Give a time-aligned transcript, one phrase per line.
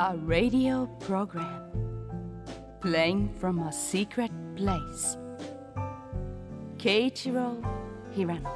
[0.00, 1.70] A radio program
[2.80, 5.16] playing from a secret place.
[6.78, 7.62] Keiichiro
[8.12, 8.50] Hirano.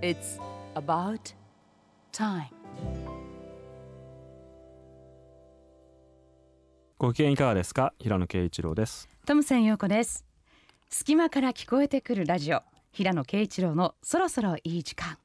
[0.00, 0.40] It's
[0.74, 1.34] about
[2.10, 2.48] time.
[6.96, 10.24] ご機嫌いかがですか平野啓一郎ですトムセン陽子です
[10.88, 12.62] 隙間から聞こえてくるラジオ
[12.92, 15.18] 平野啓一郎のそろそろいい時間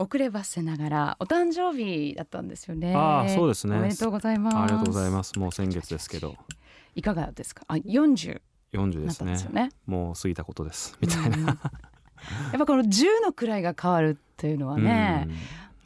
[0.00, 2.94] 遅ればせながらお誕生日だったんですよね。
[2.94, 3.76] ああそうですね。
[3.76, 4.56] おめでとうございます。
[4.56, 5.38] ありがとうございます。
[5.38, 6.36] もう先月ですけど。
[6.94, 7.62] いかがですか？
[7.68, 8.40] あ40
[8.72, 9.68] 40なったんですね。
[9.84, 10.96] もう過ぎたことです。
[11.00, 11.44] みたいな、うん。
[11.44, 11.56] やっ
[12.58, 15.28] ぱこの10の位が変わるっていうのはね、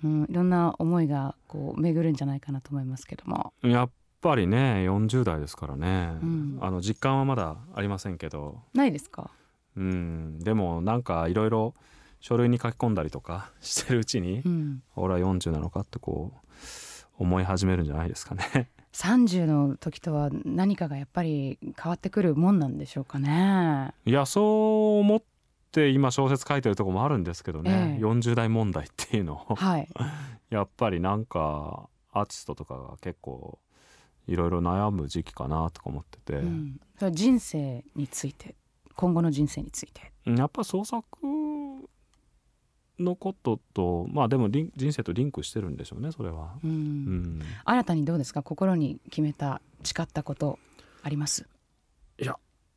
[0.05, 0.27] うん。
[0.31, 3.91] いろんな思いがこう巡るんじゃないかなと思いますけども、うんやっ
[4.21, 6.59] ぱりね40代ですからね、うん。
[6.61, 8.61] あの実感はまだありませんけど。
[8.75, 9.31] ないですか？
[9.77, 10.39] うん。
[10.39, 11.75] でもなんかいろいろ
[12.25, 14.83] 書類に書き込んだりとか してるうちに、うん。
[14.97, 16.47] 俺は40なのかってこう
[17.19, 18.71] 思い始めるんじゃないですかね。
[18.95, 23.93] 30の時とは何かがやっぱり変わってくるもんなんでしょうかね。
[24.07, 25.23] いやそう思っ
[25.71, 28.03] て今小説書いてるとこもあるんですけどね、ええ。
[28.03, 29.55] 40代問題っていうのを。
[29.55, 29.89] はい。
[30.49, 33.59] やっぱりなんかアーティストとかが結構
[34.29, 38.55] いろいろ悩む時期かなとか思ってて、うん、それは人生について
[38.97, 40.11] 今後の人生について。
[40.25, 41.05] やっぱ創作
[42.99, 46.55] のこととまあでも人生とリンクしてるんでしょうねそれは。
[46.63, 48.43] うん、うん、新たにどうですか？
[48.43, 50.59] 心に決めた誓ったこと
[51.03, 51.47] あります、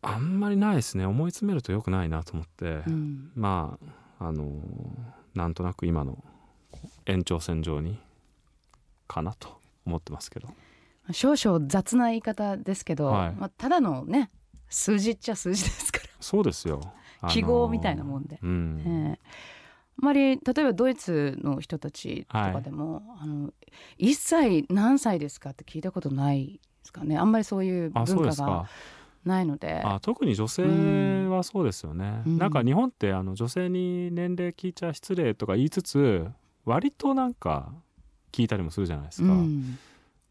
[0.02, 1.06] あんまりないですね。
[1.06, 3.78] 思い詰めると良くないなと思って、うん、ま
[4.20, 4.52] ああの
[5.36, 6.24] なんとなく今の
[7.06, 8.00] 延長線上に
[9.08, 10.50] かなと思ってますけど。
[11.12, 13.32] 少々雑な言い方ですけど、はい。
[13.36, 14.30] まあ、ただのね
[14.68, 16.06] 数字っちゃ数字ですから。
[16.20, 16.82] そうですよ、
[17.22, 18.40] あの記号みたいなもんで。
[18.42, 18.84] うん。
[18.86, 19.20] ええ
[20.00, 23.52] あまり例えばドイツの人たちとかでも、あの
[23.98, 27.18] 1歳何歳ですかって聞いたことないですかね。
[27.18, 28.70] あんまりそういう文化が
[29.26, 29.82] ないので。
[29.84, 32.38] あ特に女性はそうですよね、うん。
[32.38, 36.28] なんか日本ってあの女性に年齢聞いちゃ失礼とか言いつつ
[36.64, 37.72] 割となんか
[38.32, 39.80] 聞いたりもするじゃないですか、うん。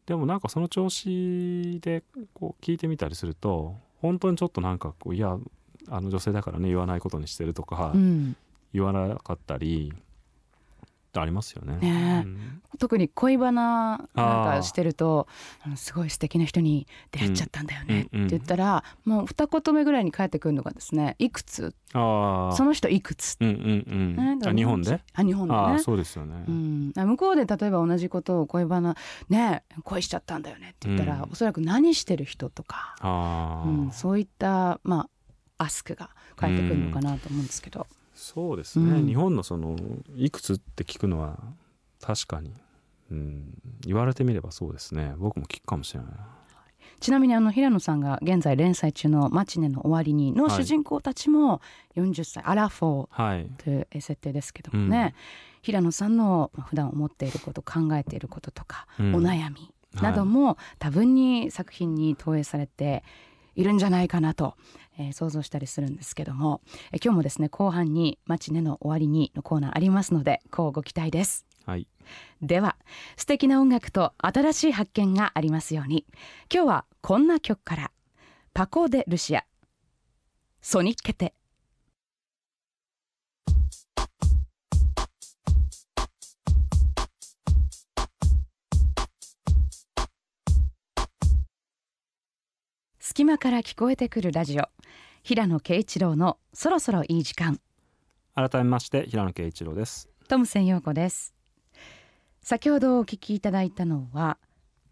[0.07, 5.37] でもなんかその調子でこう聞いてみたりすると本当にちょっとなんかこういや
[5.89, 8.37] あの女性だからね言わないことにしてるとか、うん
[8.77, 9.99] 言わなかったりっ
[11.13, 11.79] てありますよね。
[11.79, 12.27] ねえ。
[12.27, 12.63] うん。
[12.79, 15.29] 特に恋バナなんかしてると
[15.77, 18.29] すごい素敵な人に出会っちゃったんだよねってうんうん。
[18.29, 21.75] 言ったら、もう二言目ぐらいに返ってくるのがですねいくつ？
[21.95, 25.01] あその人いくつ、うんうんうねん、あ日本で？
[25.15, 25.79] あ日本でね。
[25.79, 26.45] そうですよね。
[26.47, 28.95] うん、向こうで例えば同じことを恋バナ
[29.31, 31.33] ね恋しちゃったんだよねって言ったら、うん。
[31.33, 35.09] おそらく何してる人とか、ああ、うん、そういったま
[35.57, 39.07] あアスクが返ってくるのかなと思うんですけど、そうですね、うん。
[39.07, 39.77] 日本のその
[40.17, 41.39] いくつって聞くのは
[42.01, 42.53] 確かに、
[43.13, 45.15] うん、言われてみればそうですね。
[45.19, 46.11] 僕も聞くかもしれない。
[46.99, 51.61] ちなみにあの平野さんが現在連載中の「マチネの終わりに」のはい主人公たちも
[51.95, 53.51] 40歳、アラフォーはい。
[53.59, 55.15] という設定ですけどもね、
[55.61, 59.15] 平野さんのまあ普段思っていること考えていることとか、うん。
[59.17, 63.05] お悩みなども多分に作品に投影されて
[63.55, 64.55] いるんじゃないかなと、
[64.99, 66.61] えー想像したりするんですけども、
[66.93, 71.47] えー今日もですね後半に「マチネの終わりに」のコーナーありますのでこうご期待です。
[71.65, 71.87] はい。
[72.41, 72.77] では
[73.17, 76.07] 素敵な音楽と新しい発見がありますように
[76.53, 77.91] 今日はこんな曲から
[78.55, 79.45] 「パコ・デ・ルシア」
[80.63, 81.35] 「ソニッケテ」
[93.17, 94.69] 隙間から聞こえてくるラジオ。
[95.23, 97.59] 平野啓一郎のそろそろいい時間。
[98.35, 100.11] 改めまして平野啓一郎です。
[100.29, 101.35] トムセン陽子です。
[102.43, 104.37] 先ほどお聞きいただいたのは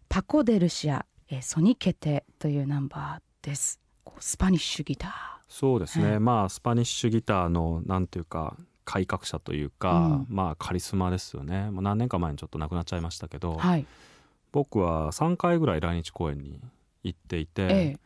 [0.09, 3.79] パコ・デ・ルシアえーソニケテというナンバーです。
[4.19, 10.25] スパニッシュギタそうですね、はいまあスパニッシュギターのなんていうか改革者というか、うん。
[10.29, 11.69] まあカリスマですよね。
[11.69, 13.85] もう何年か前にちょっと亡くなっちゃいましたけど、ーはい。
[14.51, 16.59] 僕は3回ぐらい来日公演に
[17.03, 18.05] 行っていて、ええ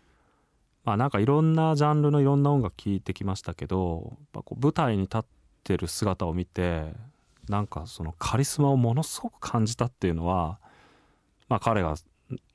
[0.89, 5.21] まあなんかいろんなジャンルのいろんな音楽聴いてきましたけどやっぱこう舞台に立っ
[5.63, 6.93] てる姿を見て
[7.47, 10.57] なんかそのカリスマをものすごく感じたっていうのは、
[11.47, 11.93] まあ、彼が、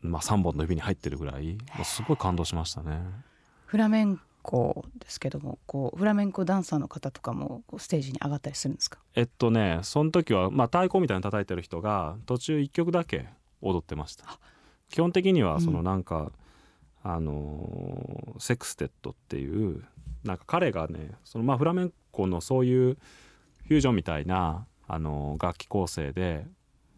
[0.00, 3.02] まあ、3本の指に入ってるぐらいすごい感動しましたね。
[3.66, 8.98] フラメンコですけどもこうフラメンコダンサーの方とかもこうステージに上がったりするんですか？
[9.14, 13.28] えっとねその時は、まあ、太鼓みたいに叩いてる人が途中1曲だけ
[13.62, 14.40] 踊ってました。
[14.90, 15.84] 基本的にはそのうん。
[15.84, 16.32] なんか、
[17.04, 19.84] あのーセクステットっていう
[20.24, 26.46] なんか彼がねそのまあフラメンコのそういうフュージョンみたいな、あのー楽器構成で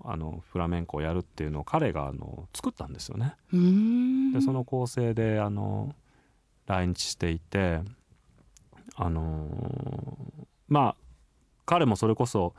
[0.02, 3.34] あのフラメンコをやるっていうのを彼があの作ったんですよね。
[4.32, 5.94] でその構成であの
[6.66, 7.80] 来日していて
[8.94, 9.48] あの
[10.68, 10.96] まあ
[11.64, 12.54] 彼もそれこそ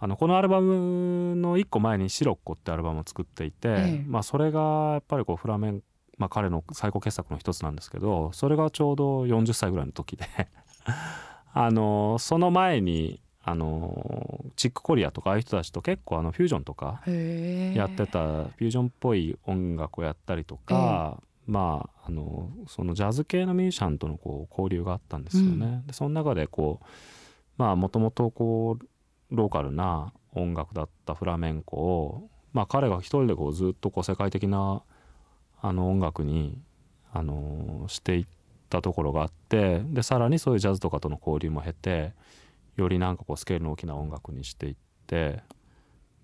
[0.00, 3.72] あのこのアルバムの1個前に「シロッコ」ってアルバムを作っていて、え
[4.02, 5.82] えまあ、それがやっぱりこうフラメン
[6.22, 10.24] まあ、彼の最高傑作の一つなんですけどそれがちょうど40歳ぐらいの時で
[11.52, 17.02] あのその前にあのチックコリアとかああいう人たちと結構あのフュージョンとか
[17.74, 25.82] やってたフュージョンっぽい音楽をやったりとか、まああのそのジャズ系のミュージシャンとのこう交流があったんですよね。
[25.86, 26.86] でその中でこう
[27.56, 28.86] まあもともとこう
[29.36, 34.84] ローカルな音楽だったフラメンコを、まあ、彼が一人でこうずっとこう世界的な
[35.62, 36.60] あの音楽に
[37.12, 38.26] あのしていっ
[38.68, 42.12] たところがあってでさらにそういうジャズとかとの交流も経て
[42.76, 44.74] よりなんかこうスケールの大きな音楽にしていっ
[45.06, 45.42] て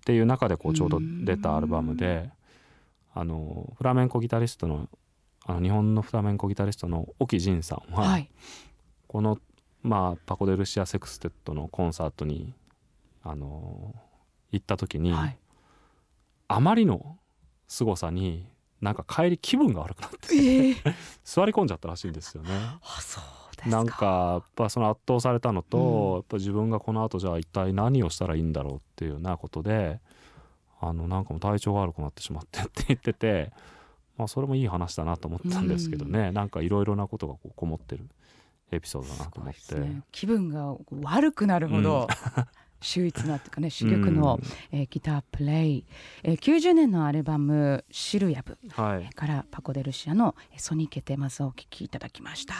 [0.01, 2.29] っていう中でこうちょうど出たアルバムで
[3.13, 4.89] あのフラメンコギタリストの
[5.45, 8.29] あの日本のフラメンコギタリストの沖仁さんは、はい。
[9.07, 9.39] この、
[9.81, 12.53] まあ、パコ・デ・ルシア・セクステットのコンサートに
[13.23, 13.95] あの
[14.51, 15.37] 行った時に、はい。
[16.49, 17.17] あまりの
[17.67, 18.45] 凄さに
[18.81, 20.35] なんか帰り気分が悪くなって。
[20.35, 20.75] ええ
[21.23, 22.49] 座り込んじゃったらしいんですよね。
[22.51, 23.69] あそうですか。
[23.69, 26.13] なんかやっぱその圧倒されたのと、うん。
[26.15, 29.99] やっぱ自分がこの後じゃあ一体何をしたらいいんだろうっていうようなことで
[30.81, 33.51] あのなんかもう体調が悪くなってしまってって言ってて、
[34.17, 38.07] まあ、それもいい話だなと思ったんですけどね、なんかいろいろなことがこうこもってる
[38.71, 39.75] エピソードだなと思って。
[39.75, 40.03] ね。
[40.11, 42.07] 気分が悪くなるほど、
[42.81, 44.39] 秀逸なっていうかね珠玉の、
[44.71, 45.85] えーギタープレイ、
[46.23, 52.53] えー90年のアルバム「シルヤブうんはい」からパコ・デ・ルシアの「ソニケテ」まずお聴きいただきました。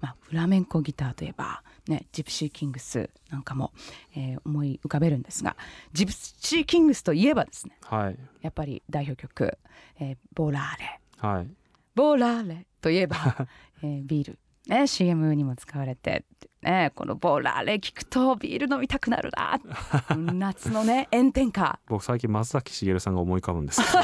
[0.00, 3.72] まあ、フラメンコギターといえば、ね、ジプシー・キングスなんかも、
[4.16, 5.56] えー思い浮かべるんですが
[5.92, 8.18] ジプシー・キングスといえばですねはい。
[8.42, 9.56] やっぱり代表曲
[10.00, 11.48] 「えーボラーレ」はい。
[11.94, 13.16] ボラーレといえば、
[13.82, 16.24] えービール、ね、CM にも使われて、
[16.64, 19.60] ね、このボラーレ聞くとビール飲みたくなるな。
[20.16, 21.78] 夏のね炎天下。
[21.88, 23.82] 僕最近松崎しげるさんが思い浮かぶんです。
[23.84, 23.98] カ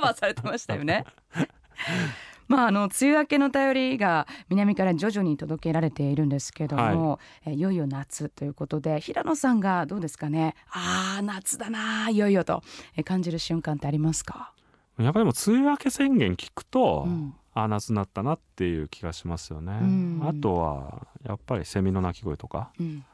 [0.00, 1.04] バーされてましたよね。
[2.48, 10.54] まあ、あの梅雨明けの便りが南から徐々に届けられているんですけども、えいよいよ夏ということで平野さんがどうですかね。
[10.70, 12.62] あー夏だないよいよと
[12.96, 14.52] え感じる瞬間ってありますか、
[14.98, 20.20] やっぱりでも梅雨明け宣言聞くと、うんああ夏になったなっていう気がしますよね、うん。
[20.24, 23.04] あとはやっぱりセミの鳴き声とか、うん。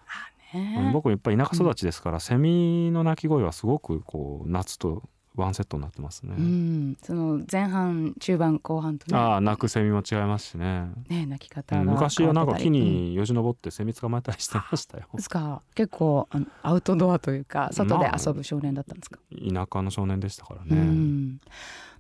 [0.93, 5.03] 僕やっぱり田舎育ちですから、セミの鳴き声はすごくこう夏と
[5.35, 9.19] ワンセットになってますね、うん、その前半中盤後半とね。
[9.19, 15.61] ああ鳴くセミも違いますしね、ね泣き方がうん昔はなんか木によじ登ってセミ捕まえたりしてましたよ、ですか？
[15.75, 21.41] 結構あのアウトドアというか外で遊ぶ少年だったんですか、田舎の少年でしたからうね、ん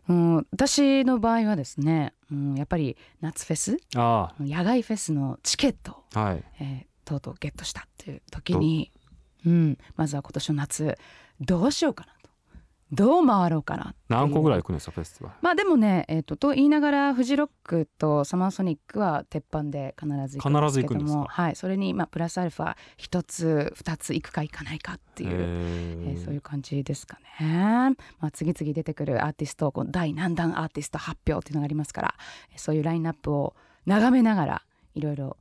[0.09, 6.45] うん、私の場合はですね、うん、やっぱり夏フェスあ野外フェスのチケットを、あはい。
[6.61, 8.91] えーとうとうゲットしたっていう時に、
[9.47, 10.99] うん、まずは今年の夏
[11.41, 12.24] どうしようかなと
[12.94, 15.35] どう回ろうかな何個ぐらいい行くんですかフェスティバル。
[15.41, 27.96] まあでもね、えー、とと言いながらフジロックとサマーソニックは鉄板で必ず行くんですけどもはい、それにまあプラスアルファ一つ二つ行くか行かないかっていうへえーーそういう感じですかね。
[28.20, 32.15] まあ、次々出てくるアーティストこの第何弾アーティスト発表っていうのがありますから
[32.53, 33.55] えーそういうラインナップを
[33.86, 34.63] 眺めながら
[34.94, 35.36] いろいろ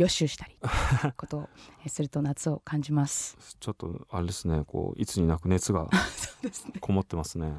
[0.00, 0.56] 予習したり
[1.16, 1.48] ことを
[1.84, 3.36] えーすると夏を感じます。
[3.60, 5.88] ちょっとあれですねこういつになく熱が。
[6.80, 7.52] こもってますね。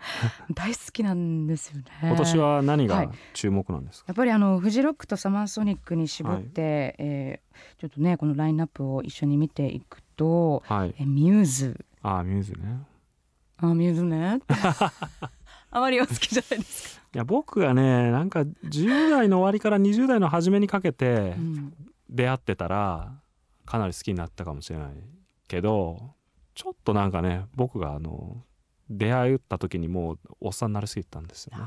[0.54, 1.84] 大好きなんですよね。
[2.02, 3.06] 今年は何はい。
[3.06, 7.46] が注目なんですか、やっぱりあのフジロックとサマーソニックに絞って、えー
[7.80, 10.94] ちょっとねこのラインナップを一緒に見ていくと、はい。
[10.98, 11.86] えーミューズ。
[12.02, 12.78] ああミューズね。
[13.58, 14.40] あミューズね
[15.70, 17.02] あまりお好きじゃないですか。
[17.14, 21.74] いや僕がねなんか10代の終わりから20代の初めにかけてうん
[22.10, 23.12] 出会ってたら
[23.64, 24.94] かなり好きになったかもしれない
[25.48, 26.14] けど
[26.54, 28.42] ちょっとなんかね僕があの
[28.88, 31.64] 出会った時にもうおっさんになりすぎてたんですよね。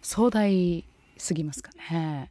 [0.00, 0.84] 壮大
[1.18, 2.30] すぎますかね。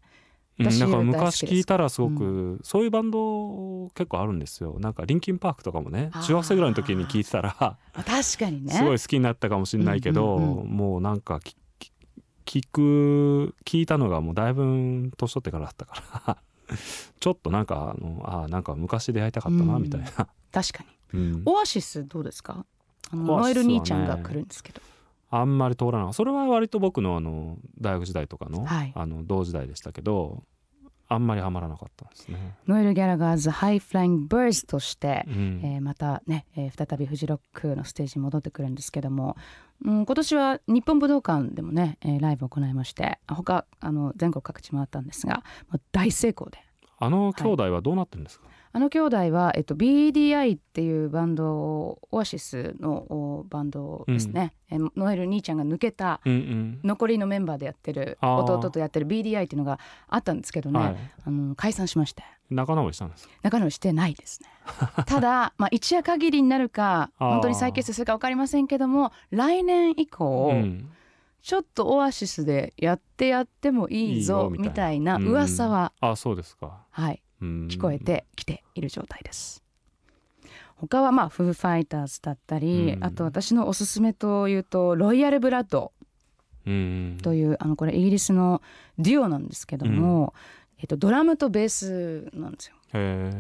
[0.59, 8.73] うん、か昔聞いたらすごく、そういうバンド結構あるんですよなんかリンキンパークとかもね中学生ぐらいの時に聞いてたらあ 確かにね。
[8.73, 11.39] すごい好きになったかもしれないけど、うんうんうんもうなんか
[12.45, 16.37] 聞く聞いたのがもうだいぶ年取ってからだったから
[17.19, 20.27] ちょっとなんかあのあーなんか昔出会いたかったなうんみたいな、確
[20.73, 21.19] かに。
[21.19, 22.65] うんオアシスどうですか？
[23.11, 24.81] あのノエル兄ちゃんが来るんですけど。
[25.31, 28.91] あんまり通らないそれは割と僕のあの大学時代とかの,、はい。
[28.93, 30.43] あの同時代でしたけど
[31.07, 32.55] あんまりハマらなかったんですね。
[32.67, 35.61] ノエル・ギャラガーズハイフライング・バーズとして、うん。
[35.61, 39.35] えーまたね、えー再びフジロックのステージに戻ってくるんですけども、
[39.83, 46.59] うん、今年は日本武道館でもね、えーライブを行いまして他あの全国各地回ったんですがもう大成功で。
[46.97, 56.79] あの兄弟はどうなってるんですか、あの兄弟は、えっと、BDI っていうバンドオアシスのおバンドですね、えーノエル兄ちゃんが抜けたうんうん。
[56.83, 62.23] 残りのメンバーでやってる弟とやってる BDI っていうのがあったんですけどね、はい、あの解散しまして。
[62.49, 63.33] 仲直りしたんですか？
[63.43, 64.49] 仲直りしてないですね。
[65.05, 70.89] ただ、まあ、一夜限りになるか本当に再結成するか分かりませんけども来年以降、うん。
[71.41, 75.17] ちょっとオアシスでやってやってもいいぞみたいな。
[75.17, 79.63] 噂は、あそうですか、はい、うん、聞こえてきている状態です。
[80.75, 83.03] 他はまあフーファイターズだったり、うん。
[83.03, 85.91] あと私のおすすめというとロイヤルブラッド
[86.65, 87.17] うん。
[87.21, 88.61] という、あのこれイギリスの
[88.97, 90.33] デュオなんですけども、
[90.79, 92.75] えっと、ドラムとベースなんですよ。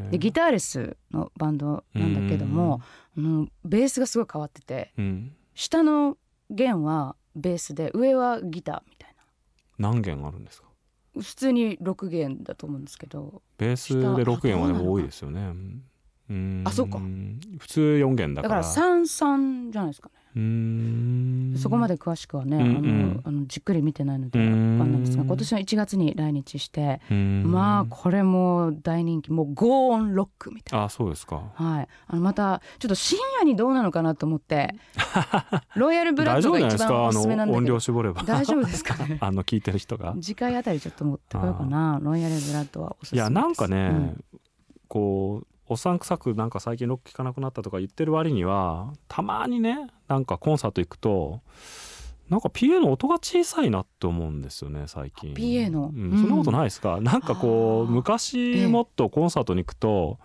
[0.09, 2.81] でギターレスのバンドなんだけども、
[3.17, 6.17] あのベースがすごい変わっててうん、下の
[6.49, 9.15] 弦はベースで上はギターみたい
[9.77, 10.67] 何弦あるんですか？
[10.67, 10.70] な
[11.19, 15.53] 普通に6弦だと思うんですけどベースで6弦はでも多いですよね
[16.29, 16.99] うんあそうか
[17.59, 18.67] 普通4弦だかだからら
[19.03, 20.20] 33じゃないですかね。
[20.35, 21.55] うん。
[21.57, 23.21] そこまで詳しくはね、うんうん。
[23.25, 27.43] あのあのじっくり見てないのでわかんないんですがうん今年の1月に来日して、うん。
[27.45, 30.85] まあこれも大人気もうゴーオンロックみたいな。
[30.85, 31.51] あそうですか。
[31.53, 34.75] はい、あのまたちょっと深夜にどうなのかなと思って。
[35.75, 37.61] ロイヤルブラッドが一番おすすめなんだけど。
[37.61, 38.23] の音量絞れば。
[38.23, 39.17] 大丈夫ですかね？
[39.21, 40.15] あの聞いてる人が。
[40.21, 41.99] 次回あたりちょっと持ってこようかな。
[42.01, 43.31] ロイヤルブラッドはおすすめです。
[43.31, 44.23] いやなんかね、うん。
[44.87, 51.39] こうおっさんくさくなんか最近ロック聴かなくなったとか言ってる割にはたまにねなんかコンサート行くと
[52.27, 55.33] なんか PA の音が小さいなって思うんですよね最近。
[55.33, 55.89] PA の？
[55.95, 60.19] うんうんそんなことないですか、なんかこう昔もっとコンサートに行くと、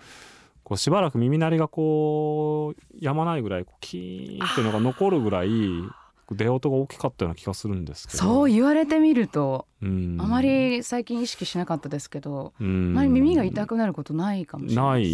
[0.65, 5.49] こうしばらく耳鳴りがこうやまないぐらいキーンっていうのが残るぐらい
[6.35, 8.18] 出音が大きかったような気がするんですけど。
[8.18, 10.16] そう言われてみるとうん。
[10.21, 12.92] あまり最近意識しなかったですけど、うん。
[12.92, 15.09] あまり耳が痛くなることないかもしれなないで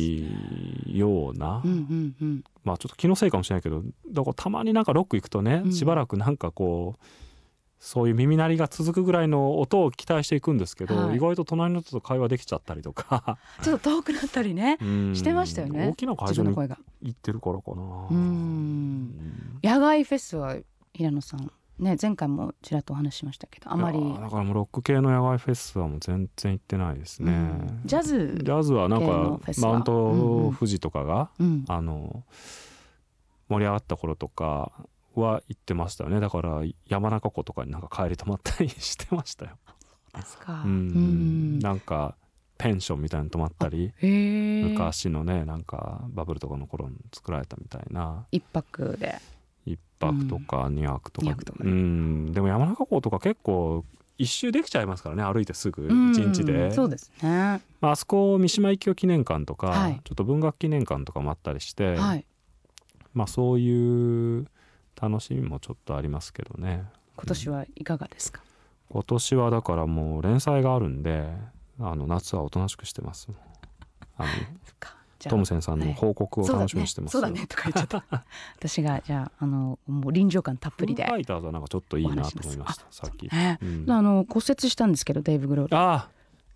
[0.85, 0.90] す。
[0.90, 2.45] いような、うんうんうん。
[2.64, 5.73] まあちょっと気のせいかもしれないけどだからたまになんかロック行くとね、うん。
[5.73, 7.04] しばらくなんかこう
[7.83, 11.16] そういう耳鳴りが続くぐらいの音を期待していくんですけど、はい。
[11.16, 13.38] 意外と隣の人と会話できちゃったりとか。
[13.61, 14.78] ちょっと遠くなったりね。
[14.81, 15.16] うん。
[15.16, 15.88] してましたよね。
[15.88, 16.54] 大きな会場に。
[16.54, 16.69] 行
[17.11, 17.83] ってるからかな。
[18.09, 19.59] うん。
[19.64, 20.57] 野外フェスは
[20.93, 21.51] 平野さん。
[21.79, 27.81] ね前回もちらっとお話ししましたけどあまり、だからもうロック系の野外フェスはもう全然行ってないですね、うん。
[27.85, 32.25] ジャズジャズはなんかマウントうんうん富士とかが、うん、あの
[33.49, 34.71] 盛り上がった頃とか
[35.15, 36.21] は行ってましたよね。
[36.21, 39.53] だから山中湖とかになんか帰り泊まったりしてましたよ、
[40.15, 40.63] ですか。
[40.65, 40.71] うん。
[40.71, 42.17] うんなんか
[42.59, 43.93] ペンションみたいに泊まったり。
[44.01, 48.27] 昔のねなんかバブルとかの頃に作られたみたいな。
[48.31, 49.19] 一泊で。
[50.09, 52.33] 1泊とか2泊とか,、二泊とかうねん。
[52.33, 53.85] でも山中湖とか結構
[54.19, 56.11] 一周できちゃいますからね歩いてすぐうん。
[56.11, 57.61] 1日で、そうですね。
[57.81, 60.01] まああそこ三島由紀夫記念館とか、はい。
[60.05, 62.25] ちょっと文学記念館とかもあったりして、はい。
[63.15, 64.47] まあそういう
[65.01, 66.85] 楽しみもちょっとありますけどね。
[67.17, 68.43] 今年はいかがですか？
[68.91, 71.27] 今年はだからもう連載があるんで
[71.81, 73.29] あの夏はおとなしくしてます。
[74.19, 74.29] あの
[75.29, 77.12] トムセンさんの報告を楽しみにしてます。
[77.12, 77.41] そうだね。
[77.41, 77.47] そうだね。
[77.49, 78.25] とか言っちゃった。
[78.59, 83.59] 私がじゃああのもう臨場感たっぷりで、ファイターズはなんかちょっといいなと思いましたおさっき、ね。
[83.62, 83.91] うん。
[83.91, 85.76] あの骨折したんですけどデイブ・グロール。
[85.76, 86.09] ああ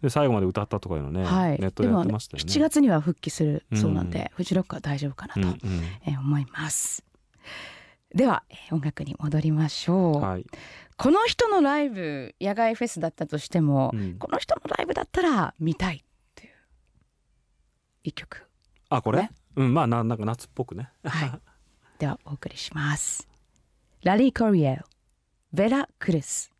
[0.02, 2.52] で最後まで歌ったとかいうのね、はい、ネットでやってましたよね。
[2.52, 4.26] 7月には復帰するそうなんで、うん。
[4.36, 5.56] フジロックは大丈夫かなと、うんうん。
[6.06, 7.04] えー思います。
[8.14, 10.46] では、えー音楽に戻りましょう、はい、
[10.96, 14.18] この人のライブ野外フェスだったとしても、うん。
[14.18, 16.00] この人のライブだったら見たいっ
[16.34, 16.52] ていう
[18.04, 18.45] 一曲
[18.88, 19.30] あこれ、ね。
[19.56, 20.88] うんまあななんか夏っぽくね。
[21.04, 21.40] はい。
[21.98, 23.26] ではお送りします。
[24.02, 24.84] ラリー・コリエル
[25.52, 26.52] ベラ・クルス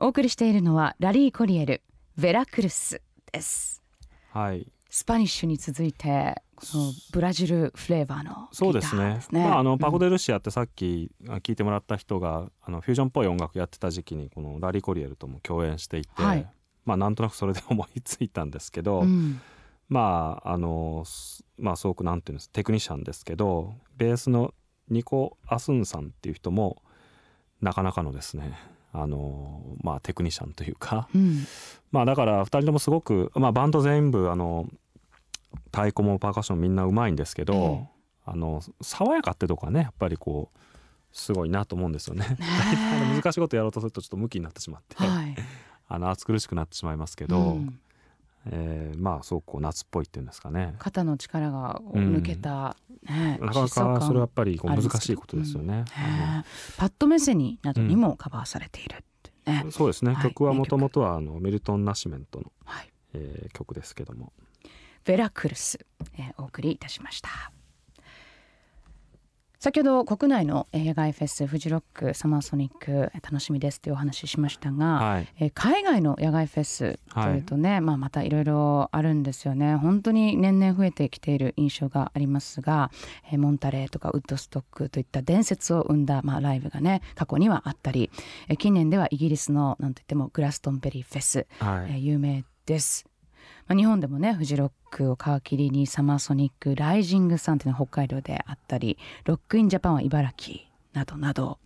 [0.00, 1.82] お送りしているのはラリー・コリエル
[2.18, 3.00] ベラ・クルス
[3.32, 3.82] です。
[4.30, 4.70] はい。
[4.90, 6.42] スパニッシュに続いて
[7.12, 9.02] ブラジルフレーバーのそうですね。
[9.02, 9.44] ーですね。
[9.44, 16.46] まあ、あのパコ・で、デ・ルシアってさっきあ聞いてもらった人があのフュージョンっぽい音楽やってた時期にこのラリー・コリエルとも共演していて、はい。
[16.84, 19.40] まあなんとなくそれで思いついたんですけど、うん。
[19.88, 24.52] まああのすまあすごくなんていうんですテクニシャンですけどベースの
[24.88, 26.82] ニコ・アスンさんっていう人も
[27.60, 28.58] なかなかのですね
[28.92, 31.08] あのまあテクニシャンというか。
[31.14, 31.44] うん。
[31.90, 34.66] まあだから2人ともすごく、まあ、バンド全部あの
[35.66, 37.58] 太鼓もパーカッションみんなうまいんですけど、え
[37.94, 37.98] え
[38.30, 40.58] あの爽やかってとこはねやっぱりこう
[41.12, 42.26] すごいなと思うんですよね。
[43.16, 45.34] 難しいことやろうとするとちょっとムキになってしまって、はい。
[45.88, 47.80] あの暑苦しくなってしまいますけど、うん。
[48.50, 50.74] えーまあすごくこう夏っぽいっていうんですかね。
[50.78, 52.76] 肩の力が抜けた、
[53.08, 55.84] ねなかなかそれはやっぱりこう難しいことですよね。
[55.84, 55.84] ね
[56.76, 59.02] パッドメセニなどにもカバーされている
[59.46, 59.64] ね。
[59.70, 60.22] そうですね、はい。
[60.24, 64.32] 曲はもともとはあのミルトン・ナッシュメントの、はい、えー曲ですけども
[65.04, 65.78] ベラクルス、
[66.18, 67.28] えーお送りいたしました。
[69.60, 75.28] 先ほど国内のえー野外フェスフジロックサマーソニックえー楽しみですというお話ししましたが、はい。
[75.40, 79.74] えー海外の野外フェスというとね、まあ、またいろいろあるんですよね。
[79.74, 82.92] 本当に年々増えてきている印象がありますが、
[83.32, 88.10] えーモンタレーとかウッドストックといった伝説を生んだ、まあ、ライブがね過去にはあったり、
[88.48, 91.90] えー近年ではイギリスのなんといってもグラストンベリーフェス、はい。
[91.90, 93.06] えー有名です。
[93.68, 100.60] まあ、日本でもねフジロックを皮切りにサマーソニックライジングサンというのは北海道であったりロックインジャパンは茨城
[100.94, 101.58] などなど、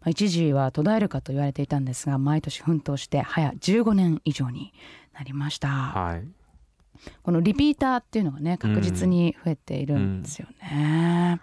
[0.00, 4.72] まあ、一時は途絶えるかと言われていたんですが毎年奮闘して早15年以上に
[5.14, 6.44] なりました、はい
[7.22, 11.40] このリピーターっていうのがね確実に増えているんですよね。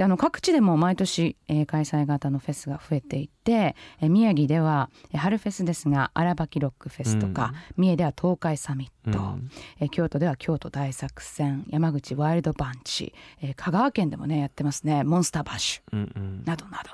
[0.00, 9.50] であの各地でも毎年、えー開催型のフェスが増えていて、えー宮城ではえー春フェスですが荒ばきロックフェスとか、三重では東海サミット、うん。
[9.78, 16.42] えー京都では京都大作戦山口ワイルドバンチ、えー香川県でもねやってますねモンスターバッシュうんうん。
[16.46, 16.88] などなど。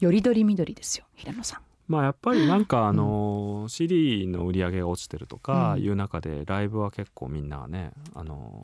[0.00, 1.60] よりどりみどりですよ平野さん。
[1.86, 5.82] まあやっぱりなんか あの CD の売り上げが落ちてるとかうん。
[5.82, 8.62] いう中でライブは結構みんながねあの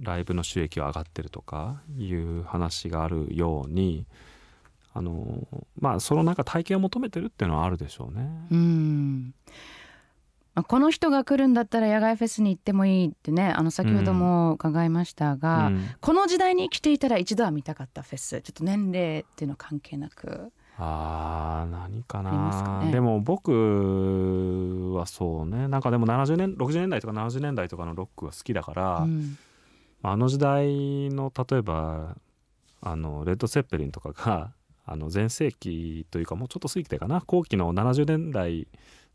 [0.00, 4.06] ライブの収益は上がってるとかいう話があるように
[4.92, 5.46] あの
[5.78, 8.28] まあそのなんか体験を求めてるっていうのはあるでしょうね。
[8.50, 9.34] うん。
[10.54, 15.86] まあこの人が来るんだったら野外フェスに行ってもいいってねあの先ほども伺いましたが、うん。
[16.00, 20.50] この時代に生きていたら一度は見たかったフェスちょっと年齢っていうの関係なく。
[20.78, 22.86] あー何かありますかね？
[22.86, 25.68] なでも僕はそうね。
[25.68, 29.36] なんかでも70年60年代とか70年代とかのロックが好きだから、うん
[30.02, 32.16] あの時代の例えば
[32.80, 34.52] あのレッド・セッペリンとかが
[34.86, 37.20] あの前世紀というかもうちょっと過ぎてかな。
[37.20, 38.68] 後期の70年代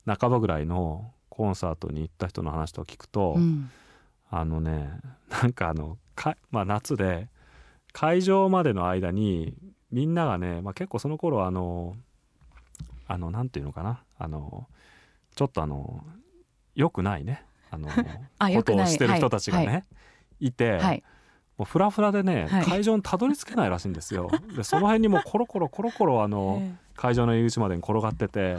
[0.05, 3.69] 半ばぐらいのコンサートに行った人の話とか聞くと、うん。
[4.33, 4.89] あのね
[5.29, 7.27] なんかあのか、まあ、夏で
[7.91, 9.53] 会場までの間に
[9.91, 11.97] みんながね、まあ、結構その頃あの
[13.07, 14.03] あのなんていうのかな。
[14.17, 14.67] あの
[15.35, 16.03] ちょっとあの
[16.75, 17.43] 良くないね。
[17.69, 17.87] あの
[18.55, 19.83] ことをしてる人たちがね、はいい、
[20.49, 21.03] て、はい。
[21.57, 22.65] もうフラフラでね、はい。
[22.65, 24.29] 会場にたどり着けないらしいんですよ。
[24.55, 28.57] でその辺にもうコロコロコロコロあのえ会場の入り口までに転がってて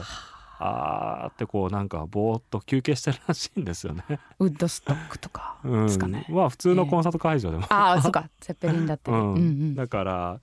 [0.59, 1.27] あ。
[1.29, 4.05] ーってこうなんかぼーっと休憩してるらしいんですよね。
[4.09, 8.31] ーウッドストックとかうんですかね、まあ普通のコンサート会場でも、ああそうか。
[8.41, 9.35] セッペリンだったり、うん。
[9.35, 9.75] うんうん。
[9.75, 10.41] だから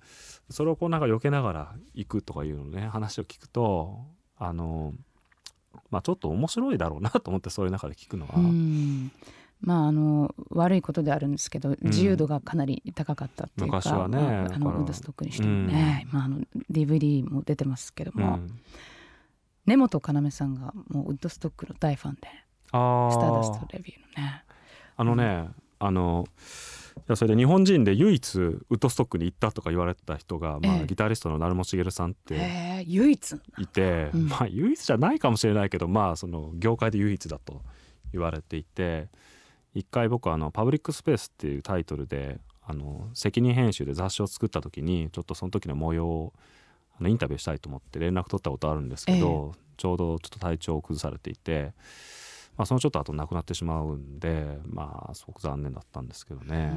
[0.50, 4.02] それをこうなんか避けながら行くとかいうのね話を聞くと
[4.38, 4.94] あの
[5.92, 9.12] まあちょっと面白いだろうなと思ってそういう中で聞くのは、うん
[9.62, 16.40] まああの悪いことであるんですけど自由度がかなり高かったっていうか、昔はねまあのウッドストックにしてもね、まあ、あの
[16.72, 18.60] DVD も出てますけども、うん。
[19.66, 22.28] 根本要さんがもうウッドストックの大ファンで
[22.72, 24.44] あスターダスートレビューのね。
[24.96, 26.26] あのね、あの
[26.98, 30.86] いやそれで日本人で唯一ウッドストックに行ったとか言われてた人が、まあええ。
[30.88, 34.28] ギタリストの成本茂さんって唯一いて、うん。
[34.28, 37.62] まあ唯一じゃないかもしれないけどまあその業界で唯一だと
[38.12, 39.08] 言われていて
[39.80, 46.34] 一回僕あの「パブリックスペース」っていうタイトルであの責任編集で雑誌を作った時にちょっとその時の模様を
[47.00, 51.74] あのインタビューしたいと思って連絡取ったことあるんですけど、ちょうどちょっと体調を崩されていて、
[52.60, 56.74] まあ、そのちょっと後亡くなってしまうんでまあすごく残念だったんですけどね。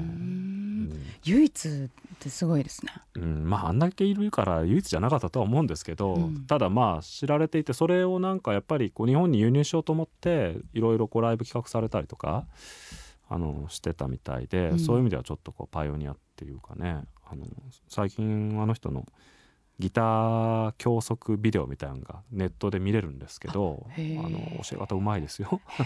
[1.25, 1.89] 唯一っ
[2.21, 2.93] てすごいですね。
[3.17, 6.47] うん、まああんだけいるから唯一じゃなかったとは思うんですけど、うん。
[6.47, 12.47] ただまあ知られていてそれをなんかやっぱりこう日本に輸入しようと思っていろいろこうライブ企画されたりとか
[13.29, 14.79] あのしてたみたいで、うん。
[14.79, 17.45] そういう意味ではちょっとこうパイオニアっていうかねあの
[17.89, 19.05] 最近あの人の
[19.83, 25.61] ギター教則ビデオみたいなのがネットで見れるんですけどあの教え方うまいですよ。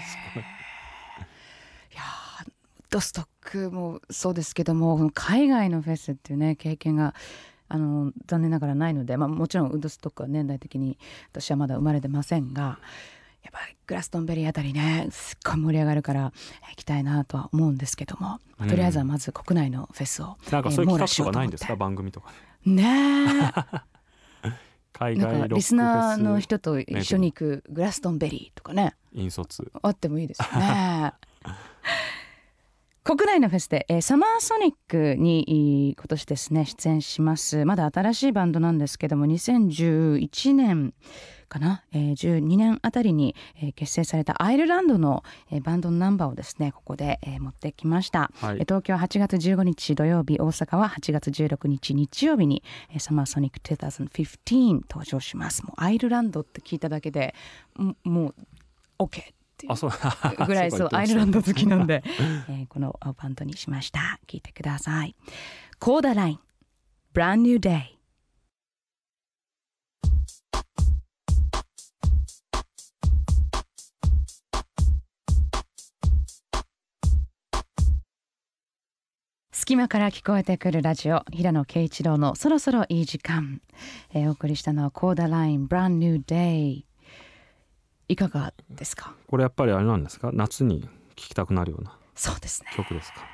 [1.91, 1.95] い。
[1.97, 2.53] やーウッ
[2.91, 7.15] ドストックもそうですけども海外のフェスっていうね経験が
[7.69, 10.99] あの残念ながらないので、まあ、もちろんウッドストックは年代的に
[11.33, 12.79] 私はまだ生まれてませんが
[13.43, 16.33] やっぱりグラストンベリーあたりねすっごい盛り上がるから
[16.63, 21.77] え行きたいなとは思うんですけども、まあとりあえずはまず国内のフェスを、なんかそういう企画とかないんですか？
[21.77, 23.53] 番組とかねえ。
[24.93, 28.97] 海外リスナーの人と一緒に行くグラストンベリーとかね。
[29.13, 29.71] 引率。
[29.83, 31.13] あってもいいですよね。
[33.05, 37.65] 国内のフェスで、えーサマーソニックにい今年ですね出演します。
[37.65, 40.93] まだ新しいバンドなんですけども2011年
[41.47, 48.57] かな、えー12年あたりに、えー結成されたアイルランドの、えーバンドのナンバーをですねここで、えー持ってきました、はい。
[48.57, 55.65] えー東京は8月15日土曜日大阪は8月16日日曜日に、えーサマーソニック2015登場します。
[55.65, 57.35] もうアイルランドって聞いただけで
[57.77, 58.35] ももう
[58.99, 59.11] OK っ
[59.57, 59.91] ていうあそう。
[60.47, 62.03] ぐらいそうアイルランド好きなんで、
[62.49, 64.19] えーこのバンドにしました。
[64.27, 65.15] 聞いてください。
[65.79, 66.39] コーダライン
[67.15, 67.96] Brand New Day
[79.67, 83.61] 隙間から聞こえてくるラジオ平野啓一郎のそろそろいい時間、
[84.15, 86.85] えーお送りしたのはコーダライン Brand New Day
[88.07, 89.17] いかがですか？
[89.27, 90.31] これやっぱりあれなんですか？
[90.33, 92.71] 夏に聴きたくなるようなそうですね。
[92.77, 93.27] 曲ですか？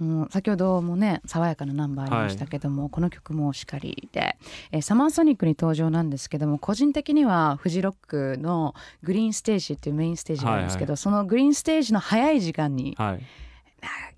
[0.00, 4.36] もう先ほどもね爽やかなナンバーありましたけども、この曲もしっかりで、
[4.72, 10.96] えーサマーソニックに登場なんですけども個人的にはフジロックのグリーンステージっていうメインステージがあるんですけど、はい。
[10.96, 13.20] そのグリーンステージの早い時間にはい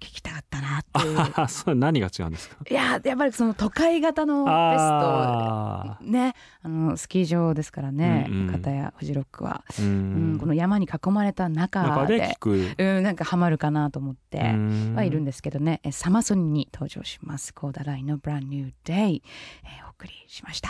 [0.01, 2.57] 聞きたかったなっていうあ それ何が違うんですか？
[2.71, 12.37] いややっぱりその都会型のフェあスとねあのスキー場ですからね、うんうん片やフジロックは、ーううんんこの山に囲まれた中中で
[12.79, 14.39] うん、なんかハマるかなと思って。
[14.39, 17.53] うんはいるんですけどね、えサマソニに登場します。
[17.55, 19.23] コーダラインの Brand New Day、
[19.65, 20.69] えーお送りしました。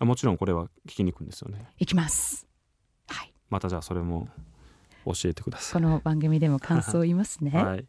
[0.00, 2.46] あもちろんこれは聞きに行くんですよねいきます。
[3.08, 4.28] はい、またじゃあそれも
[5.04, 7.50] 教えてくださこの番組でも感想を言いますね。
[7.52, 7.86] い はい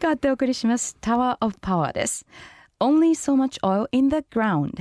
[0.00, 0.96] 変わってお送りします。
[1.00, 2.26] Tower of Power です。
[2.78, 4.72] Only so much oil in the ground。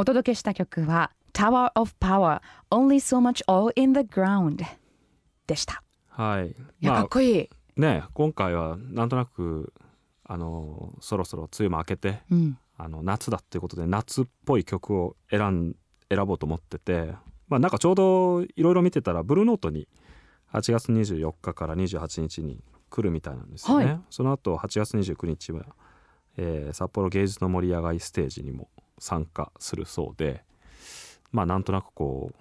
[0.00, 4.64] お届けした曲は Tower of Power Only so much oil in the ground
[5.48, 5.82] でした。
[6.10, 7.50] はいいや、かまっこいい。
[7.50, 9.72] あね今回はなんとなく
[10.22, 12.58] あのそろそろ梅雨も明けてうん。
[12.78, 15.76] あの夏だっていうことで夏っぽい曲を選ん
[16.08, 17.12] 選ぼうと思ってて
[17.48, 19.88] まあなんかちょうどいろいろ見てたらブルーノートに
[20.52, 24.00] 8月24日から28日に来るみたいなんですよね、はい。
[24.08, 25.66] その後8月29日は、
[26.38, 30.44] えー札幌芸術の盛り上がりステージにも参加するそうで
[31.32, 32.36] まあなんとなくこう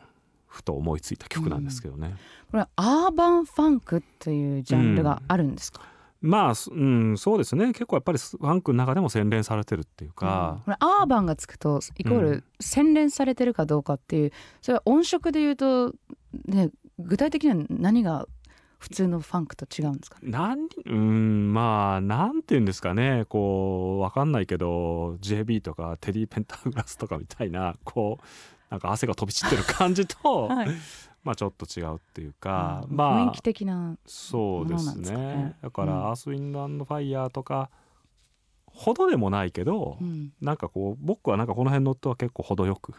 [0.47, 2.15] ふと思いついた曲なんですけどね、
[2.49, 5.81] これアーバンファンクというジャンルがあるんですか、
[6.21, 7.67] まあ、すうん、そうですね。
[7.67, 15.93] 結構やっぱりファンクの中でも洗練されてるっていうか、これアーバンがつくとイコーうル洗練されてるかどうかっていうそれは音色で言うと、
[16.45, 18.27] ね、具体的には何が
[18.79, 20.31] 普通のファンクと違うんですかね？
[20.31, 23.25] なんうんまあなんて言うんですかね。
[23.29, 28.25] こうわかんないけど JB とかテディ・ペンタグラスとかみたいなこう
[28.69, 30.69] なんか汗が飛び散ってる感じと、 はい、
[31.27, 35.11] まあちょっと違うっていうか、うんまあ雰囲気的なそうですね。
[35.11, 35.55] ね。
[35.61, 36.07] だから、うん。
[36.07, 37.69] アースウィンドアンドファイヤーとか
[38.65, 40.31] ほどでもないけど、うん。
[40.39, 42.93] なんかこう僕はなんかこの辺の音は結構程よく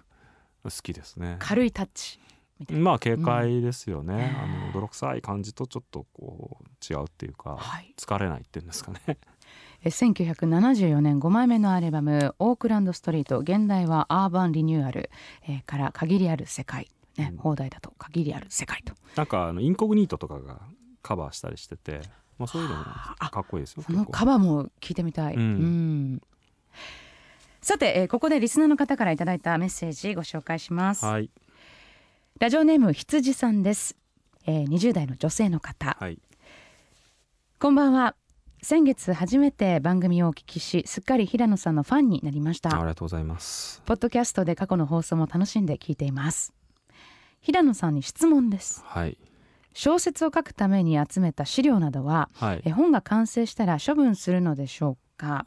[0.62, 1.37] 好きですね。
[1.38, 2.21] 軽いタッチ
[2.61, 4.21] みたいな、まあ軽快ですよね、うん。
[4.21, 7.95] あの泥臭い感じとちょっとこう違うっていうか、はい。
[7.97, 9.01] 疲れないっていうんですかね。
[9.83, 15.09] え1974年5枚目のアルバム「オークランド・ストリート現代はアーバン・リニューアル」
[15.49, 17.38] えーから「限りある世界」ね、うん。
[17.38, 18.94] 放題だと「限りある世界」と。
[19.16, 20.61] なんかあのインコグニートとかが
[21.02, 22.00] カバーしたりしてて、
[22.38, 22.83] まあ、そういうのも
[23.18, 23.31] あ。
[23.31, 25.42] かっこいいですよそのカバーも聞いてみたい、うん。
[25.42, 26.22] うん。
[27.61, 31.31] さて、えーここでリスナーの方からいただいたメッセージご紹介します、はい。
[32.38, 33.96] ラジオネーム羊さんです、
[34.46, 35.96] えー、20代の女性の方。
[35.98, 36.18] はい。
[37.59, 38.14] こんばんは。
[38.62, 42.74] 先月初めて番組をお聞きしすっかり平野さんのファンになりました。
[42.74, 43.83] ありがとうございます。
[43.87, 46.52] ポッドキャストで過去の放送も楽しんで聞いています
[47.40, 48.83] 平野さんに質問です。
[48.85, 49.16] はい。
[49.74, 52.62] 小説を書くために集めた資料などははい。
[52.64, 55.44] え本が完成したら処分するのでしょうか。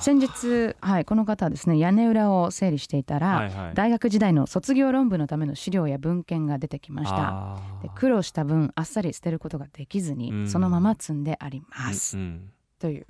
[0.00, 3.74] 先日、はい、この方はですね屋根裏を整理していたら、はいはい。
[3.74, 7.58] 大学時代の卒業論文のための資料や文献が出てきました。
[7.82, 10.48] で苦労した分あっさり捨てることができずに、うん。
[10.48, 12.50] そのまま積んであります、うんうん。
[12.78, 13.06] という。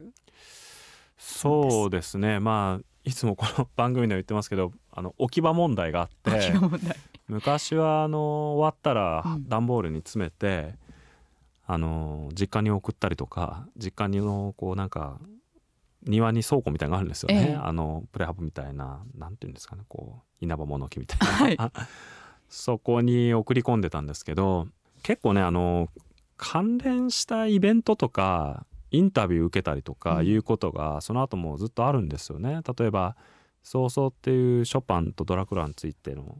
[1.18, 2.40] そうですね。
[2.40, 6.30] まあいつもこの番組では言ってますけどあの置き場問題があって。
[6.30, 6.96] 置き場問題
[7.28, 9.48] 昔はあの終わったらうん。
[9.48, 10.74] 段ボールに詰めて、
[11.66, 15.18] あの実家に送ったりとか実家にのこうなんか
[16.04, 17.54] 庭に倉庫みたいなのがあるんですよね、ええ。
[17.54, 21.16] あのプレハブみたいななんていうんですかねこう稲葉物置みた
[21.48, 21.70] いな、
[22.48, 24.68] そこに送り込んでたんですけど
[25.02, 25.88] 結構ねあの
[26.36, 30.26] 関連したイベントとかインタビュー受けたりとかうん。
[30.26, 32.60] いうことがその後もずっとあるんですよね。
[32.76, 33.16] 例えば
[33.62, 36.36] 「早々」っていうショパンとドラクロワについての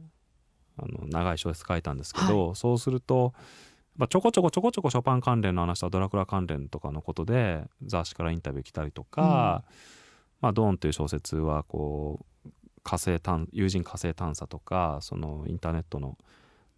[0.77, 3.33] あの長い小説書いたんですけど、そうすると、
[3.95, 9.63] まあ、ちょこちょこちょこちょこショパン関連の話とかドラクロワ関連とかのことで雑誌からインタビュー来たりとか
[10.41, 12.49] 「まあ、ドーン」っていう小説はこう
[12.83, 16.17] 火星探有人火星探査とかそのインターネットの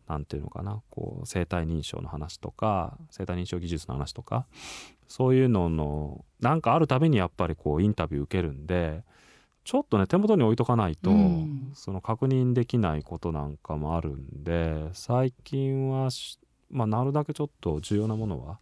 [0.08, 4.46] なんていうのかなこう生体認証の話とか生体認証技術の話とか
[5.08, 9.04] そういうののなんかあるたびにやっぱりこうインタビュー受けるんで
[9.66, 11.72] ちょっとね手元に置いとかないと、うん。
[11.74, 18.60] その確認できないことなんかもあるんで最近はし、まあ、なるだけちょっと重要なものは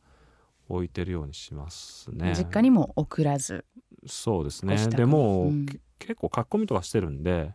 [0.69, 2.33] 置いてるようにしますね。
[2.37, 3.65] 実家にも送らず。
[4.07, 4.87] そうですね。
[4.89, 5.65] でも、うん。
[5.65, 7.53] け結構書き込みとかしてるんで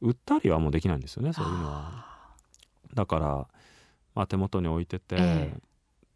[0.00, 2.04] 売ったりはもうできないんですよねそういうのは。
[2.94, 3.26] だから、
[4.14, 5.60] まあ、手元に置いてて、ええ。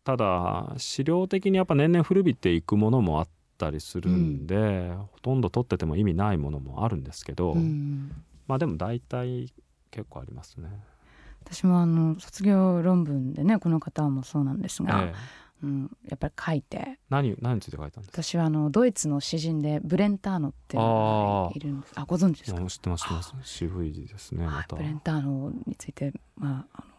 [0.04, 4.46] ただ資料的にやっぱ年々古びていくものもあったりするん。
[4.46, 8.10] で、ほとんど取ってても意味ないものもあるんですけど、うん
[8.46, 9.52] まあでも大体
[9.90, 10.68] 結構ありますね。
[11.44, 15.14] 私もあの卒業論文でねこの方もそうなんですが、ええ。
[15.62, 16.98] うん、やっぱり書いて。
[17.08, 18.22] 何何について書いたんですか？
[18.22, 21.92] 私はあのドイツの詩人でブレンターノっていうのがいるんです。
[21.96, 23.34] あご存知ですか、知ってます知ってます。
[23.42, 24.76] 渋いですねまはい、た。
[24.76, 26.92] ブレンターノについて、まあ、あの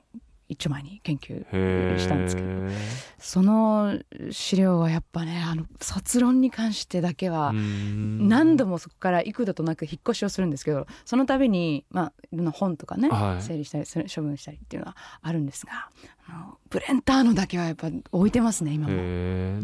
[0.50, 2.78] 一丁前に研究へしたんですけどえ。
[3.20, 4.00] その
[4.32, 15.90] 資料はやっぱねあの卒論に関してだけは何度もそこから幾度となく引っ越しをするんですけどその度に、まあ、いろんな本とかね、はい整理したり処分したりっていうのはあるんですが
[16.30, 18.94] あのブレンターノだけはやっぱ置いてますね今も。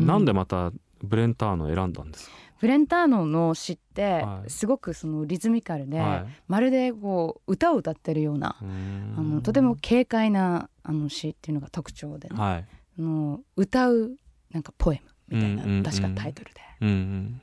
[0.05, 2.35] なんでまたブレンターノを選んだんですか？
[2.63, 12.65] ブレンターノの詩ってはいすごくそのリズミカルで、はいまるでこう歌を歌ってるようなうーんあのとても軽快なあの詩っていうのが特徴でね、はい。
[12.99, 14.15] あの歌う
[14.51, 17.41] なんかポエムみたいな、うんうんうん確かタイトルでうんうん。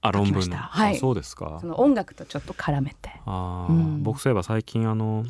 [0.00, 0.56] あ論文の。
[0.56, 1.66] たはいあそうですかそ。
[1.66, 3.10] の音楽とちょっと絡めて。
[3.26, 5.24] あーうん僕そういえば最近あの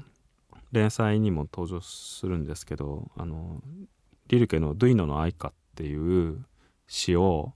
[0.73, 3.63] 連載にも登場するんですけどあの
[4.29, 6.45] リルケの「ドゥイノの愛歌」っていう
[6.87, 7.55] 詩を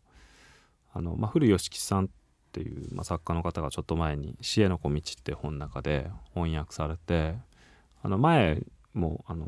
[0.93, 2.09] あの、まあ、古吉吉さんっ
[2.53, 7.37] ていう、まあ、作家の方がちょっと前に「死への小道」って本の中で翻訳されて
[8.03, 8.63] あの前
[8.95, 9.47] もあの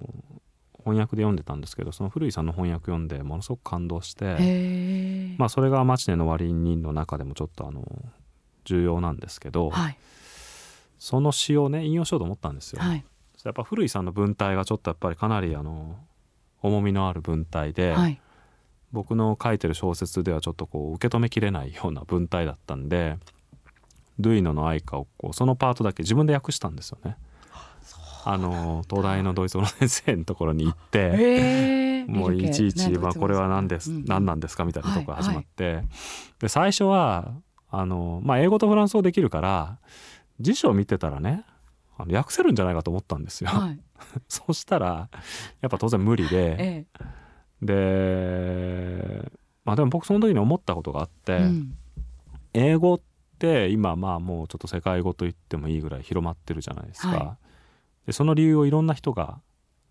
[0.79, 5.37] 翻訳で読んでたんですけどその古井さんの翻訳読んでものすごく感動して。
[5.39, 7.87] まあそれが「マチネの割に」の中でもちょっとあの
[8.65, 9.97] 重要なんですけど、はい
[10.99, 12.83] その詩をね引用しようと思ったんですよ。
[12.83, 13.05] はい
[13.43, 15.97] やっぱ古井さんの文体がちょっとやっぱりかなりあの
[16.61, 18.21] 重みのある文体で、はい
[18.93, 23.19] 僕の書いてる小説ではちょっとこう受け止めきれないような文体だったんで
[24.19, 27.17] 「ドゥイノの愛歌」をこうそのパートだけ自分で訳したんですよね。
[28.25, 30.99] あの東大のドイツ語の先生のところに行って。
[30.99, 32.05] へえ。
[32.07, 35.85] もういちいち、まあ、これは何です、何なんですかみたいなところが始まって、
[36.41, 37.33] で最初は
[37.71, 39.79] あの、まあ、英語とフランス語できるから
[40.41, 41.45] 辞書を見てたらね
[41.97, 43.51] あの訳せるんじゃないかと思ったんですよ。
[43.51, 43.81] はい。
[44.29, 45.09] そしたら
[45.61, 46.87] やっぱ当然無理でえ
[47.63, 49.31] で、
[49.65, 51.37] まあ、でも僕その時に思ったことがあって、え。
[51.37, 51.77] うん。
[52.53, 53.01] 英語っ
[53.39, 57.09] て今まあもうちょっと世界語と言ってもいいぐらい広まってるじゃないですか。
[57.09, 57.37] は
[58.07, 59.41] でその理由をいろんな人が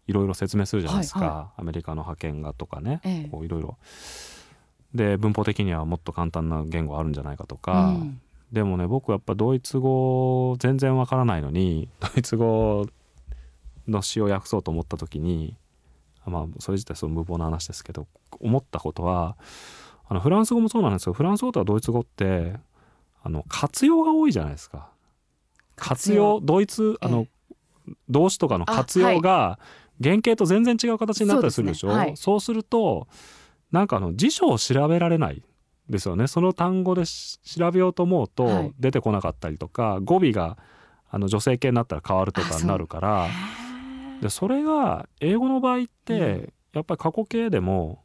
[0.07, 1.29] いろいろ説明するじゃないですか、はい。
[1.29, 3.29] はアメリカの派遣がとかね、ええ。
[3.29, 3.77] こういろいろ。
[4.93, 8.21] で文法的にはもっと簡単な言語あるんじゃないかとか、うん。
[8.51, 12.87] でもね僕やっぱドイツ語全然わからないのにドイツ語
[13.87, 15.55] の詩を訳そうと思った時に
[16.25, 18.07] まあそれ自体その無謀な話ですけど
[18.39, 19.37] 思ったことは
[20.07, 22.55] あのフランス語もそうなんですけどフランス語とかドイツ語って
[23.23, 24.89] あの活用が多いじゃないですか。
[25.75, 27.25] 活用ドイツあの、
[28.09, 29.59] 動詞とかの活用が
[30.01, 31.89] 原型と全然違う形になったりするでしょ？
[31.89, 32.03] そうね。
[32.05, 32.17] はい。
[32.17, 33.07] そうすると
[33.71, 35.41] なんかあの辞書を調べられない
[35.89, 36.27] ですよね。
[36.27, 38.73] その単語でし調べようと思うはとい。
[38.79, 40.57] 出てこなかったりとか、語尾が
[41.09, 43.29] あの女性系になったら変わるとかになるから
[44.21, 46.53] でそれが英語の場合って、うん。
[46.73, 48.03] やっぱり過去形でも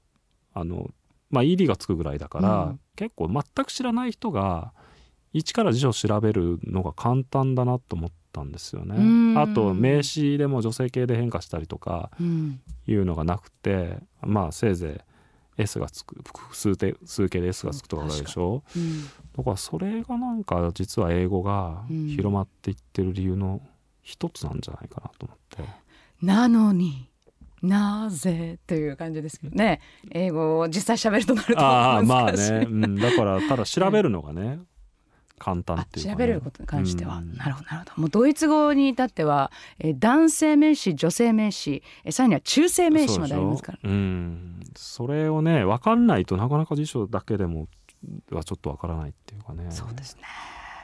[0.55, 0.91] あの、
[1.31, 2.81] まあ、ED がつくぐらいだから、うん。
[2.97, 4.73] 結構全く知らない人が
[5.33, 8.97] 一から辞書を調べるのが簡単だなと思ったんですよね。
[8.97, 9.35] うん。
[9.37, 12.61] あと名詞でも女性系で変化したりとかうん。
[12.87, 15.03] いうのがなくてまあせいぜ
[15.59, 18.63] い S がつく複数で数形で S がつくとかあるでしょ。
[18.77, 19.05] うん。
[19.37, 22.07] だからそれがなんか実は英語がうん。
[22.07, 23.61] 広まっていってる理由の
[24.03, 25.84] 一つなんじゃないかなと思って。
[26.25, 27.09] なのに
[27.63, 29.81] なぜという感じですけどね。
[30.11, 32.53] 英語を実際喋るとなるとああまあ難しい。
[32.53, 34.61] ね、うん、だからただ調べるのがね
[35.39, 37.35] 簡単っていうか、ね、調べることに関しては、うん。
[37.37, 38.01] なるほどなるほど。
[38.03, 43.95] もうドイツ語に至っては、えー男性名詞女性名詞、えーさらには中性名詞までありますからそうでしょ。
[43.95, 44.61] うん。
[44.77, 47.69] それをね分かんないとなかなか辞書だけでも
[48.31, 49.67] はちょっと分からないっていうかね。
[49.71, 50.23] そうですね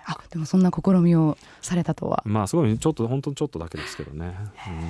[0.06, 2.22] あでもそんな試みをされたとは。
[2.24, 4.34] まあすごいちょっと本当にちょっとだけですけどね、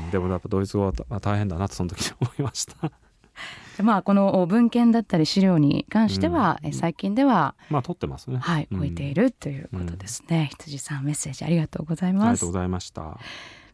[0.04, 2.90] うん、でもやっぱドイツ語はまあ大変だなとその時に思いました。
[3.82, 8.38] まあこの文献だったり資料に関しては、うんえー最近ではまあ取ってますね。
[8.38, 8.78] はいうん。
[8.78, 13.18] 置いているということですね、羊さんメッセージありがとうございありますがとうございました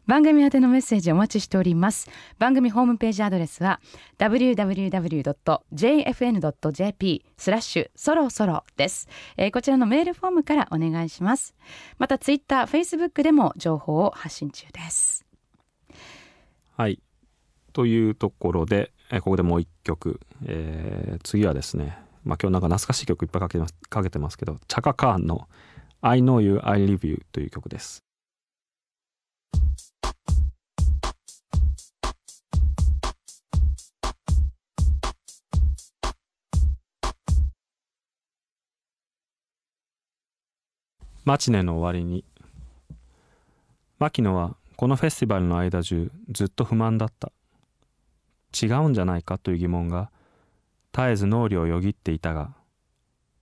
[0.07, 2.09] 番組宛てのメッセージお待ちしております。
[2.39, 3.81] 番組ホームページアドレスは
[4.19, 5.25] www.jfn.jp
[7.35, 11.55] スラッシュそろそろです、えーこちらのメールフォームからお願いします。
[11.97, 15.25] またツイッター、フェイスブックでも情報を発信中です。
[16.77, 17.01] はい。
[17.73, 21.97] というところでえここでもう一曲、えー次はですね。
[22.23, 25.49] まあ今日なんか懐かしい曲いっぱいかけてますかけてますけどチャカ・カーンの
[26.01, 28.06] 「I know you, I live you」という曲です。
[41.27, 42.23] マチネの終わりに。
[43.99, 47.33] 牧野はこのフェスティバルの間中ずっと不満だった。
[48.57, 50.09] 違うんじゃないかという疑問が
[50.93, 52.53] 絶えず脳裏をよぎっていたが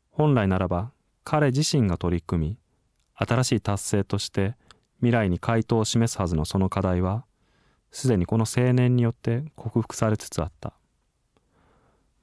[0.09, 0.93] 本来ならば
[1.23, 2.57] 彼自身が取り組み
[3.13, 4.55] 新しい達成として
[5.01, 7.23] 未来に回答を示すはずのその課題は
[7.91, 10.73] すでにこの青年によって克服されつつあった。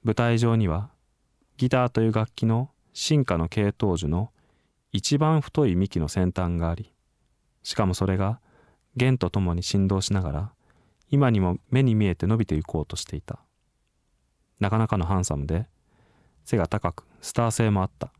[0.02, 0.90] 舞台上には
[1.56, 4.32] ギターという楽器の進化の系統樹の
[4.92, 6.92] 一番太い幹の先端があり
[7.62, 8.40] しかもそれが
[8.96, 10.52] 弦とともに振動しながら
[11.12, 13.38] 今にも目に見えて伸びていこうとしていた。
[14.60, 15.66] なかなかのハンサムで
[16.44, 18.12] 背が高くスター性もあった。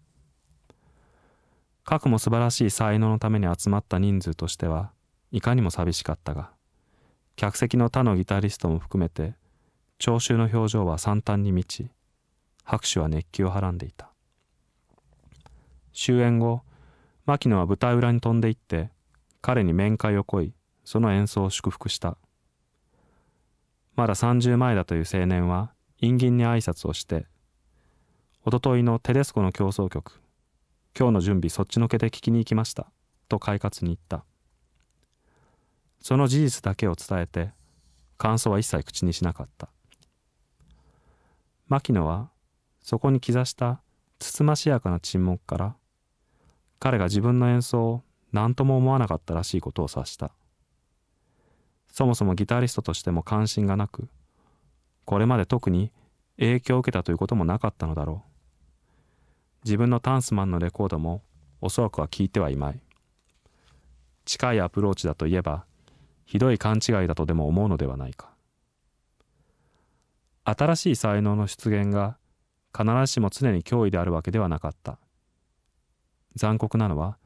[1.85, 4.93] 核も素晴らしい才能のために集まった人数としては
[5.31, 6.53] いかにも寂しかったが
[7.35, 9.35] 客席の他のギタリストも含めて
[9.99, 11.91] 聴衆の表情は惨憺に満ち
[12.63, 14.12] 拍手は熱気をはらんでいた。
[15.93, 16.63] 終演後
[17.27, 18.91] 牧野は舞台裏に飛んで行って
[19.41, 20.55] 彼に面会を来い。
[20.85, 22.17] その演奏を祝福した。
[23.95, 27.27] まだ30前だという青年は陰銀に挨拶をして
[28.45, 30.21] 「おとといのテレスコの競争曲
[30.99, 32.91] 今日の準備そっちのけで聞きに行きました」
[33.29, 34.25] と快活に言った。
[36.01, 37.53] その事実だけを伝えて
[38.17, 39.69] 感想は一切口にしなかった。
[41.69, 42.31] 牧野は
[42.81, 43.83] そこに刻した
[44.19, 45.77] つつましやかな沈黙から
[46.83, 50.33] 彼が自分の演奏を何とも思わなかったらしいことを察した。
[51.87, 54.09] そもそもギタリストとしても関心がなく
[55.05, 55.93] これまで特に
[56.41, 58.89] 影響を受けたということもなかったのだろう。
[59.63, 61.23] 自分のタンスマンのレコードも
[61.61, 62.81] おそらくは聞いてはいまい。
[64.25, 65.65] 近いアプローチだといえば
[66.25, 68.33] ひどい勘違いだとでも思うのではないか。
[70.43, 72.19] 新しい才能の出現が
[72.77, 74.99] 必ずしも常に脅威であるわけではなかった。
[76.35, 77.19] 残酷なのは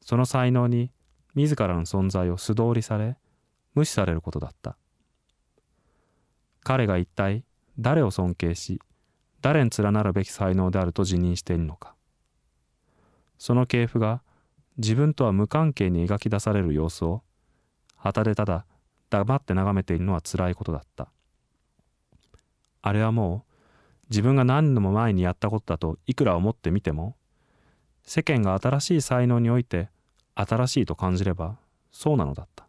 [0.00, 0.90] その才能に
[1.34, 3.16] 自らの存在を素通りされ
[3.74, 4.76] 無視されることだった。
[6.64, 7.44] 彼が一体
[7.78, 8.80] 誰を尊敬し
[9.40, 11.94] 誰に連なるべき才能であると自認しているのか。
[13.38, 14.22] その系譜が
[14.78, 17.22] 自分とは無関係に描き出される様子を
[17.96, 18.66] 旗でただ
[19.10, 21.08] 黙って眺めているのは辛いことだった。
[22.82, 23.52] あれはもう
[24.10, 27.16] 自分が何度も前にやったことだといくら思ってみても
[28.08, 29.90] 世間が新しい才能において
[30.34, 31.58] 新しいと感じれば
[31.92, 32.66] そうなのだった。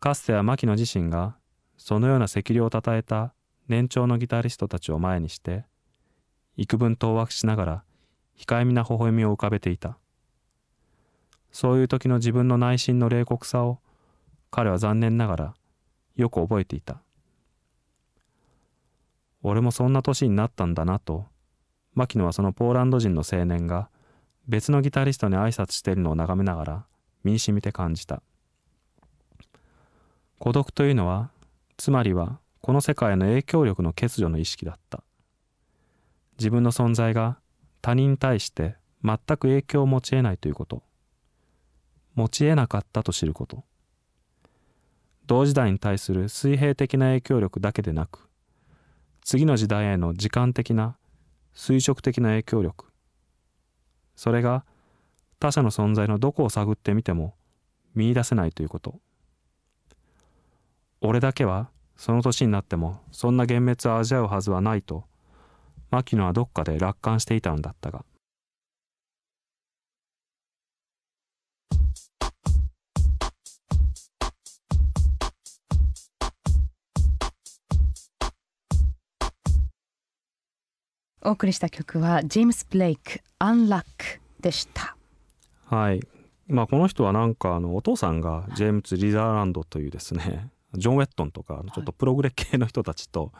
[0.00, 1.36] かつては牧野自身が
[1.76, 3.34] そのような責量をたたえた
[3.68, 5.66] 年長のギタリストたちを前にして
[6.56, 7.84] 幾分当惑しながら
[8.38, 9.98] 控えめな微笑みを浮かべていた。
[11.52, 13.78] そういう時の自分の内心の冷酷さを
[14.50, 15.54] 彼は残念ながら
[16.14, 17.02] よく覚えていた。
[19.42, 21.26] 俺もそんな年になったんだなと
[21.96, 23.88] 牧野はそのポーランド人の青年が
[24.46, 26.84] 別のギタリストに挨拶しているのを眺めながら
[27.24, 28.22] 身にしみて感じた。
[30.38, 31.30] 孤独というのは
[31.76, 35.02] つまりはこの世界の影響力の欠如の意識だった。
[36.38, 37.38] 自分の存在が
[37.80, 40.82] 他人に対して全く影響を持ち得ないということ。
[42.14, 43.64] 持ち得なかったと知ること。
[45.26, 48.28] 同時代に対する水平的な影響力だけでなく
[49.24, 50.96] 次の時代への時間的な
[51.56, 52.92] 垂直的な影響力。
[54.14, 54.64] それが
[55.40, 57.34] 他者の存在のどこを探ってみても
[57.94, 59.00] 見いだせないということ。
[61.00, 65.04] 俺だけはその年になってもそんな幻滅を味わうはずはないと
[65.90, 68.04] 牧野はどっかで楽観していたのだったが。
[81.26, 84.96] お送りした曲はジェームス・ブレイク「アンラック」でした。
[85.64, 86.00] はい。
[86.46, 93.32] まあこの人はなんかあのお父さんがジェームズ・リザーランドというですねジョン・ウェットンとかちょっとプログレ系の人たちと、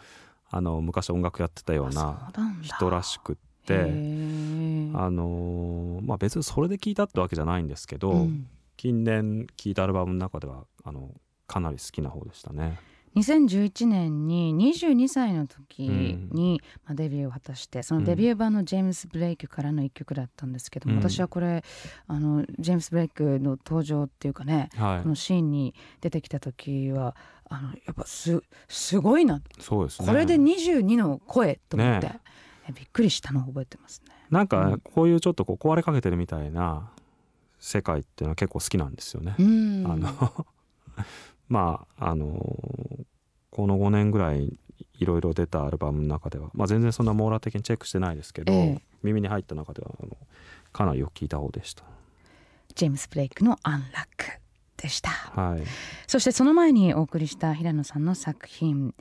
[0.51, 2.33] あの昔音楽やってたような
[2.63, 11.13] 人らしくってあのまあ別にそれで聞いたってわけじゃないんですけど、うん、近年聴いたアルバムの中ではあの
[11.47, 12.81] かなり好きな方でしたね。
[13.17, 21.65] 2011年に22歳の時に、まあ、デビューを果たしてそのデビュー版のジェームス・ブレイクからの一曲だったんですけども、うん、私はこれ
[22.07, 27.17] あのジェームス・ブレイクの登場っていうかね、はい、このシーンに出てきた時は
[27.49, 29.41] あのやっぱすすごいな。
[29.61, 32.21] そうです、ね、これで22の声と思って、ね、
[32.75, 34.15] びっくりしたのを覚えてますね。
[34.29, 36.91] なんかこういうちょっとこう壊れかけてるみたいな
[37.61, 39.37] 世界っていうのは結構好きなんですよね。
[39.39, 40.47] うん、あの
[41.49, 42.27] まああの
[43.51, 44.59] この5年ぐらい
[44.99, 50.17] いろいろ出たアルバムの中では、まあ、全然そんな網羅的にチェックしてないですけど、ええ、耳に入った中ではあの
[50.73, 51.85] かなりよく聞いた方でした。
[52.75, 54.27] ジェームス・ブレイクの「アンラック」
[54.77, 55.63] でした、はい、
[56.07, 58.95] そしてその前にお送りした平野さんの作品。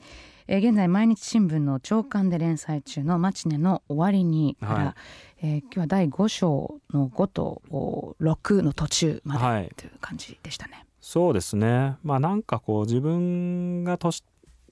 [0.48, 4.96] えー、現在毎日新聞の朝刊で連載中の「マチネの終わりに」から、は
[5.42, 10.72] い、えー、今日は第5章の5と6の途中までという感じでしたね。
[10.72, 11.98] はいそうですね。
[12.02, 14.24] まあなんかこう自分が年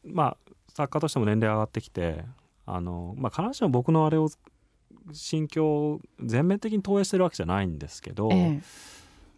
[0.03, 2.25] まあ作家としても年齢上がってきて
[2.67, 4.29] あの、まあ、必ずしも僕のあれを
[5.13, 8.61] 心境を全面的に投影してるわけじゃないんですけど、え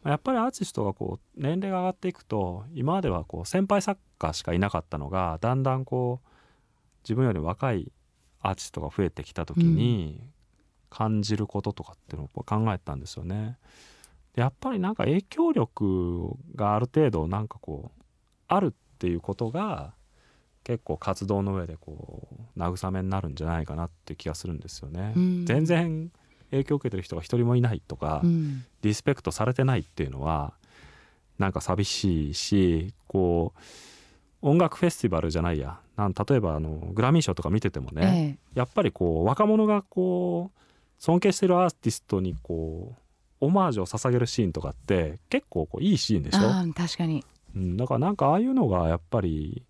[0.07, 6.29] え、やっぱりアーティストがこう年齢が上がっていくと今まではこう先輩作家しかいなかったのがだんだんこう
[7.05, 7.93] 自分より若い
[8.41, 10.19] アーティストが増えてきた時に
[10.89, 13.59] 感じることとかっていうのを考えたんですよね。
[14.37, 18.03] やっぱりなんか影響力がある程度なんかこう
[18.49, 19.95] あるっていうことが
[20.63, 25.15] 結構活動の上でこう慰めになるんじゃないかなって気がするんですよね。
[25.17, 26.11] うん、全然
[26.51, 30.55] 影響を受けてる人が一人もいないとか、うん、リスペクトされてないっていうのは
[31.39, 33.55] なんか寂しいしこ
[34.43, 35.81] う音楽フェスティバルじゃないや。
[35.97, 40.61] なん例えばあのグラミー賞とか見ててもね、ええ、やっぱりこう若者がこう
[40.99, 43.06] 尊敬してるアーティストにこう
[43.41, 46.41] オマージュを捧げるシーンとかって結構こういいシーンでしょ？
[46.75, 47.25] 確かに、
[47.55, 49.63] うん、だからなんかああいうのがやっぱり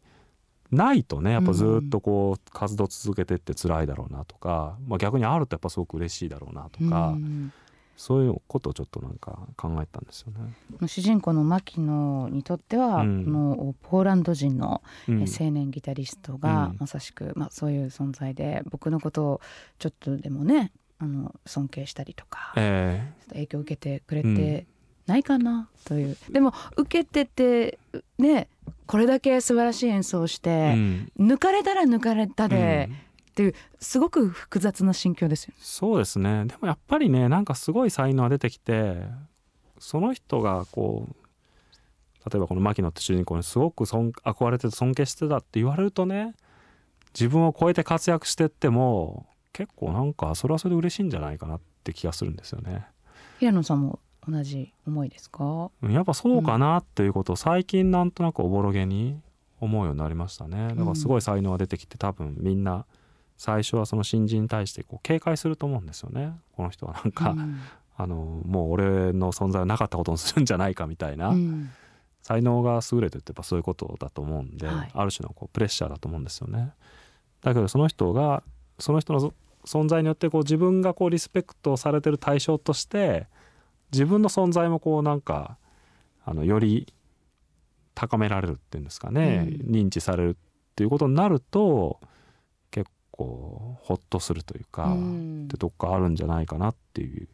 [0.71, 7.53] ないとねやっぱずっとこう活動続けてって辛いだろうなとか、まあ、逆にあるとやっぱすごく嬉しいだろうなとか、うん、
[7.97, 10.89] そういうことをちょっとなんか考えたんですよね。
[10.89, 19.41] 主人公の牧野にとっては、うん、このポーランド人の青年ギタリストがまさしく、まあ、そういう存在で僕のことを
[19.79, 24.67] ちょっとでもねあの尊敬したりとか、えー、影響を受けてくれて
[25.07, 27.79] ないかなという、うん、でも受けてて
[28.19, 28.49] ね
[28.87, 32.99] これだけ素晴らしい演奏をして、うん、抜かれたら抜かれたで、うん、っ
[33.35, 36.47] ていうすごく複雑な心境ですよ、そうですね。
[36.47, 39.03] でもやっぱりねなんかすごい才能が出てきて
[39.79, 46.35] その人がこう例えばこの牧野って主人公にすごく憧れて尊敬してたって言われるとね
[47.15, 49.27] 自分を超えて活躍してっても
[49.57, 52.85] 結構なんかそれはそれで嬉しいんじゃないかなって気がするんですよね。
[53.41, 55.71] 平野さんも同じ思いですか？
[55.83, 59.19] やっぱそうかなっていうことを最近なんとなくおぼろげに
[59.59, 60.75] 思うようになりましたね。
[60.75, 62.85] だからすごい才能が出てきて多分みんな
[63.39, 66.35] 最初はその新人に対してこう警戒すると思うんですよね。
[66.55, 67.59] この人はなんか、うん、
[67.97, 71.71] あのもう俺の存在はなかったことにするんじゃないかみたいな、うん、
[72.23, 76.73] 才能が優れてるってやっぱそういうことだと思うんで、はい、ある種のこうプレッシャーだと思うんですよね。
[77.43, 78.43] だけどその人が
[78.79, 79.33] その人の
[79.67, 83.27] 存在によってこう自分がこうリスペクトされてる対象として
[83.93, 85.59] 自分の存在もこうなんか
[86.25, 86.93] あのより
[87.95, 90.35] 高められるっていうんですかね、うん、認知されるっ
[90.77, 92.01] ていうことになると
[92.71, 97.29] 結構ほっとするというか、うん、ってとこあるんじゃないかなっていう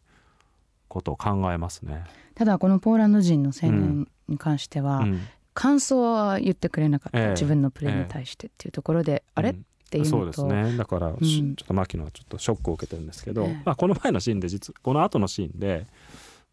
[0.88, 2.04] ことを考えますね。
[2.34, 5.20] ただこのポーランド人の青年に関しては、うん、
[5.54, 9.56] 感想は言ってくれなかった、え自分のプレーに対してっていうところで、え、あれ、
[9.92, 10.74] っていうそうですね。
[10.78, 15.86] だから、うん、ちょっと牧野はちょっとショックを受けてるんですけど、まあ、この前のシーンで実この後のシーンで、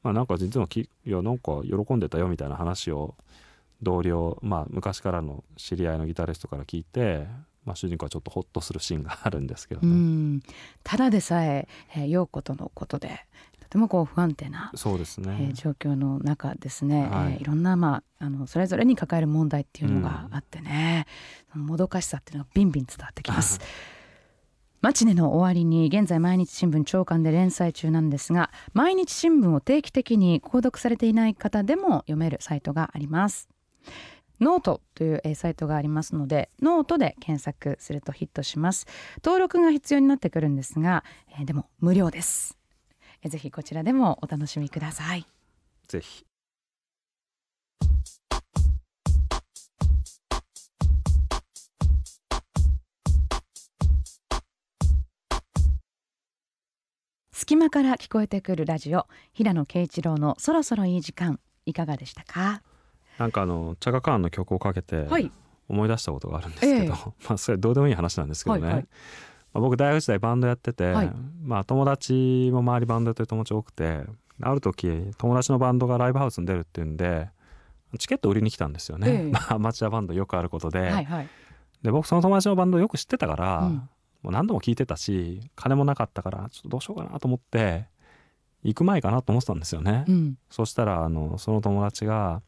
[0.04, 3.16] まあ、なんか実はきいやなんか喜んでたよみたいな話を
[3.82, 7.28] 同僚、まあ、昔からの知り合いのギタリストから聞いて、
[7.64, 10.42] まあ、主人公はちょっとホッとするシーンがあるんですけどね。
[10.84, 13.26] ただでさええー、陽子とのことで
[13.70, 17.34] とてもこう不安定なそうですね、えー、状況の中ですね、はい。
[17.34, 21.06] えー、いろんな、まあ、あのそれぞれに抱える問題っていうのがあってね、
[21.56, 23.60] うん、もどかしさっていうのがビンビン伝わってきます。
[24.82, 33.50] マチネの終わりに現在毎日新聞朝刊で連載中なんですが毎日新聞を定期的に購読されていない方でも読めるサイトがあります。
[34.40, 38.88] ノートというえーサイトがありますのでノートで検索するとヒットします。
[39.24, 41.04] 登録が必要になってくるんですが、
[41.38, 42.54] えーでも無料です。
[42.54, 42.59] えー
[43.28, 45.26] ぜひこちらでもお楽しみください。
[45.88, 46.26] ぜひ。
[57.32, 62.62] 隙間から聞こえてくるラジオ平野啓一郎のそろそろいい時間いかがでしたか？
[63.18, 65.32] なんかあのチャガカーンの曲をかけてはい。
[65.68, 66.90] 思い出したことがあるんですけど、ええ。
[67.30, 68.88] まあそれどうでもいい話なんですけどね、はいはい
[69.54, 71.12] まあ、僕大学時代バンドやってて、はい。
[71.44, 74.04] まあ友達も周りバンドやってる友達多くて
[74.42, 77.30] ある時友達のバンドがライブハウスに出るっていうんで
[77.98, 79.32] チケット売りに来たんですよね、ええ。
[79.32, 81.30] ま あアマチュアバンドよくあることで、はいはい。
[81.82, 83.90] で僕その友達のバンドよく知ってたから、うん。
[84.22, 87.86] もう何度も聞いてたし金もなかったからちょっとどうしようかなと思って
[88.64, 90.38] 行く前かなと思ってたんですよね、うん。
[90.50, 92.42] そしたらあのその友達が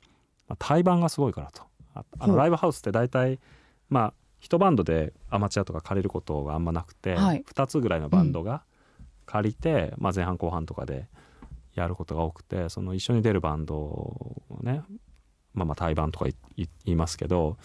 [0.48, 1.64] まあ対バンがすごいからと。
[2.20, 3.40] あのライブハウスって大体
[3.90, 7.44] まあ一バンドでアマチュアとか借りることがあんまなくて、はい。
[7.48, 8.64] 2つぐらいのバンドが
[9.26, 11.08] 借りて、まあ、前半後半とかで
[11.76, 14.84] やることが多くてその一緒に出るバンドをね
[15.54, 16.26] まあまあ対バンとか
[16.58, 17.56] 言いますけど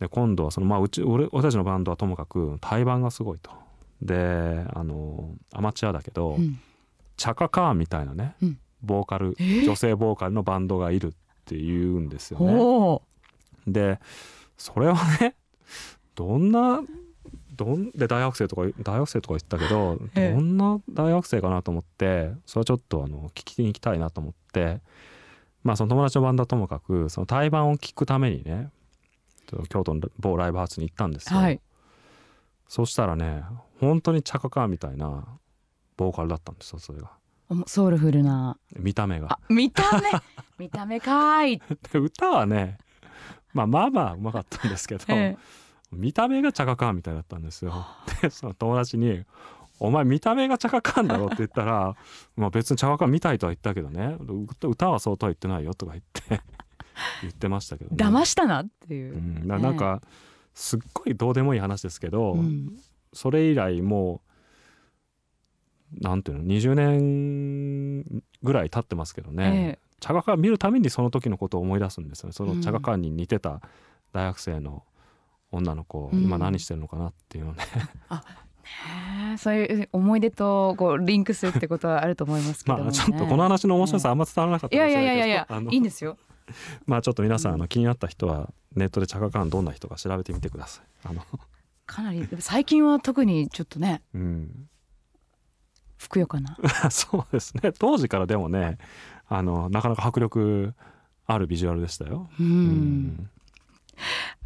[0.00, 3.52] で今度はそのまあうち俺俺たちのバンドはともかく対バンがすごいと。
[4.02, 6.58] であのアマチュアだけど、うん。
[7.16, 8.58] チャカカーンみたいなね、うん。
[8.82, 9.64] ボーカルえー？
[9.64, 11.10] 女性ボーカルのバンドがいるっ
[11.44, 13.00] て言うんですよね。
[13.72, 14.00] で
[14.56, 15.36] それはね
[16.14, 16.82] どんな
[17.56, 20.32] どんで大学生とか大学生とか言ったけどええ。
[20.32, 24.80] どんな大学生かなと思ってそれはちょっとあの聞きに行きたいなと思って。
[25.62, 28.70] まあその友達のバンドはともかくその対バンを聞くためにね
[29.68, 31.38] 京都の某ライブハウスに行ったんですよ。
[31.38, 31.60] はい。
[32.68, 33.42] そしたらね
[33.80, 35.24] 本当にチャカカーンみたいな
[35.96, 37.10] ボーカルだったんですよそれが。
[37.66, 38.56] ソウルフルな。
[38.76, 39.32] 見た目が。
[39.32, 39.38] あ。
[39.48, 40.08] 見た目？
[40.56, 41.62] 見た目かーい、
[41.92, 42.78] で 歌はね、
[43.52, 45.36] まあ、まあまあうまかったんですけど、え
[45.92, 47.86] 見た目がチャカカーンみたいだったんですよ。
[48.22, 49.24] でその友達に
[49.80, 51.96] 「お前見た目がチャカカーンだろ」って言ったら
[52.36, 54.16] 「まあ別にチャカカーン見たいとは言ったけどね。
[54.20, 56.42] 歌歌はそうとは言ってないよ」とか言って
[57.22, 58.10] 言ってましたけど、えね。
[58.10, 59.14] 騙したなっていう。
[59.14, 60.00] う、ん、ななんか
[60.54, 62.76] すっごいどうでもいい話ですけど、うん。
[63.12, 64.30] それ以来もう
[66.00, 72.32] なんていうの20年ぐらい経ってますけどね、えチャガカーン見るためにその時のことを思い出すんですよね。
[72.32, 73.60] そのうんチャガカーンに似てた
[74.12, 74.84] 大学生の
[75.52, 76.22] 女の子、うん。
[76.22, 77.62] 今何してるのかなっていうのね。
[77.62, 79.36] へえ。
[79.36, 86.16] そういう思い出とこうリンクするってことはあると思いますけども、ね、 まあちょっとこの話の面白さあんま伝わらなかったいやいかもしれないやいやいやけどあのいいんですよ
[86.86, 90.84] まあちょっと皆さんあうんの気になった人はネットでチャガカーンどんな人か調べてみてください。
[91.04, 91.22] あの。
[91.86, 94.68] かなり最近は特にちょっとねうん
[95.98, 96.56] ふくよかな。
[96.90, 97.72] そうですね。
[97.72, 98.78] 当時からでもね
[99.28, 100.74] あのなかなか迫力
[101.26, 102.30] あるビジュアルでしたよ。
[102.38, 103.30] うん、うん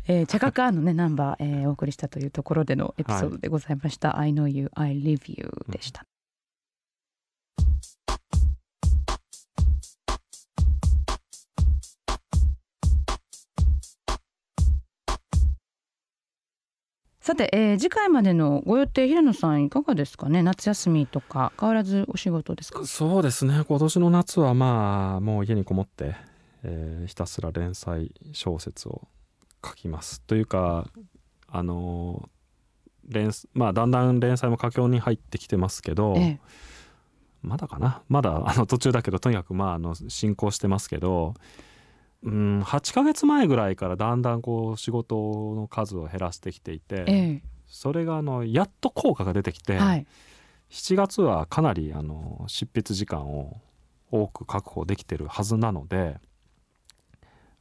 [0.07, 6.07] えー、チャカカーンのね ナンバー、えーお送りしたというところでのエピソードでございました、I know you, I live you でした、
[17.21, 20.43] さて、えー次回までのご予定平野さんいかがですかね？
[20.43, 22.85] 夏休みとか変わらずお仕事ですか？
[22.87, 23.65] そうですね。
[23.67, 26.15] 今年の夏はまあもう家にこもって、
[26.65, 29.09] えーひたすら連載小説を
[29.65, 30.21] 書きます。
[30.23, 30.87] というか
[31.49, 32.29] あの
[33.09, 36.41] 連まあだんだん連載も佳境に入ってきてますけど、ええ。
[37.43, 38.03] まだかな？
[38.09, 41.35] まだ あの途中だけどとにかくまああの進行してますけど
[42.23, 50.07] うん8ヶ月前ぐらいからだんだんこう仕事の数を減らしてきていて、えそれがあのやっと効果が出てきて、えはい。
[50.71, 53.61] 7月はかなりあの執筆時間を
[54.11, 56.19] 多く確保できてるはずなので、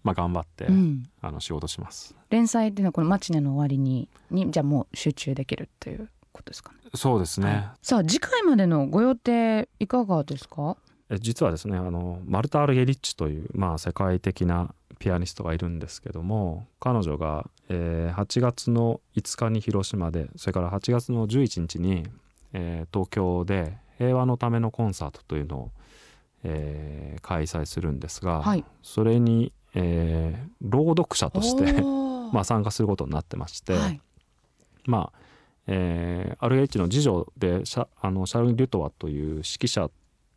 [0.04, 2.16] まあ、頑張って、うん、あの仕事します。
[2.30, 6.78] 連載っていうのはこのマチネの終わりににじゃあもう集中できるということですかね？
[6.96, 10.78] そうですね、さあ次回までのご予定いかがですか？
[11.10, 22.06] え実はですねあのマルタ・アルゲリッチという、まあ、世界的なピアニストがいるんですけども彼女が、えー8月の5日に広島でそれから8月の11日に、
[22.54, 25.72] えー東京で平和のためのコンサートというのを、
[26.44, 28.66] えー開催するんですが、はい。
[28.82, 31.82] それに、えー朗読者として
[32.32, 34.02] まあ参加することになってまして、はい。
[34.86, 35.20] まあ、
[35.68, 39.90] えー、RH の次女でシャあのシャルン・リュトワという指揮者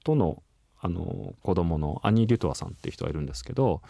[0.05, 0.43] との
[0.81, 3.83] あの子供のアニー・リュトワさんっていう人がいるんですけど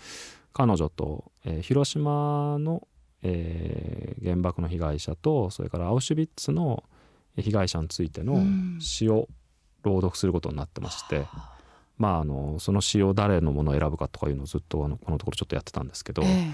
[0.53, 2.86] 彼女と、えー広島の、
[3.22, 6.84] えー原爆の被害者とそれからアウシュビッツの
[7.36, 8.78] 被害者についてのうん。
[8.80, 9.28] 詩を
[9.82, 11.26] 朗読することになってまして、
[11.99, 16.53] まあ、あのその詩を誰のものを選ぶかとかいうのをずっとあのこのところちょっとやってたんですけど、え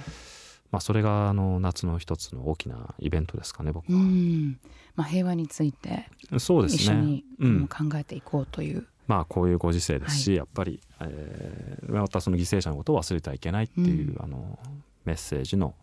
[0.71, 4.01] まあ、それがあの夏の一つの大きなイベントですかね僕うは。
[4.01, 4.59] ん。
[4.95, 6.83] まあ、平和についてそうですね。
[6.83, 14.23] 一緒に、考えていこうという、まあこういうご時世ですし、やっぱり、えーまたその犠牲者のことを忘れてはいけないっていう、うん。
[14.23, 14.59] あの
[15.05, 15.75] メッセージの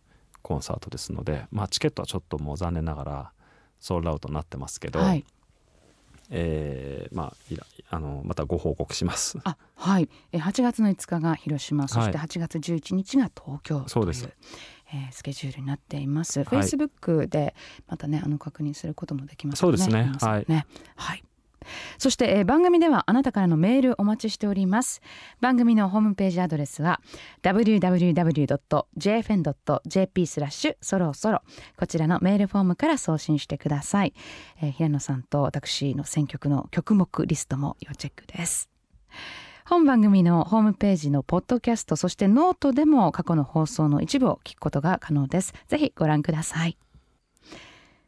[0.41, 3.32] コンサートですので、まあ、チケットはちょっともう残念ながら
[3.80, 5.26] ソールドアウトになってますけど、はい
[6.30, 7.34] えーまあ
[7.91, 9.39] あのまたご報告します。
[9.43, 10.09] あはい。
[10.32, 14.30] えー8月の5日が広島そしては8月11日が東京という,、そうです。
[14.93, 16.47] えースケジュールになっています、はい。
[16.47, 17.55] Facebook で
[17.88, 20.03] またねあの確認することもできますそうですね。
[20.03, 20.65] 皆さんね。
[20.95, 21.23] はい
[21.97, 25.01] そして、えー番組ではあなたからのメールお待ちしております。
[25.39, 26.99] 番組のホームページアドレスは
[27.43, 28.18] www.jfn.jp
[30.28, 31.41] スラッシュそろそろ。
[31.78, 34.14] こちらのメールフォームから送信してください、
[34.62, 38.70] えー平野さんと私の選曲の曲目リストも要チェックです。
[39.66, 45.53] 本番組のホームページのポッドキャストそしてノートでも過去の放送の一部を聞くことが可能です。
[45.68, 46.78] ぜひご覧ください。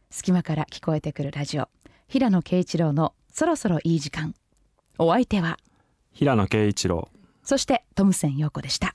[0.09, 1.69] 隙間から聞こえてくるラジオ。
[2.07, 4.35] 平野啓一郎のそろそろいい時間。
[4.97, 5.57] お相手は。
[6.11, 7.07] 平野啓一郎。
[7.43, 8.93] そしてトムセン陽子でした。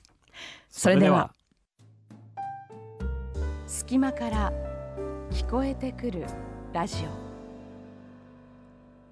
[0.69, 1.33] それでは。
[3.65, 4.53] 隙間から
[5.31, 6.25] 聞こえてくる
[6.71, 7.07] ラジオ。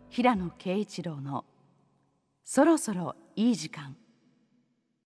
[0.09, 1.43] 平野啓一郎の
[2.43, 3.97] そろそろいい時間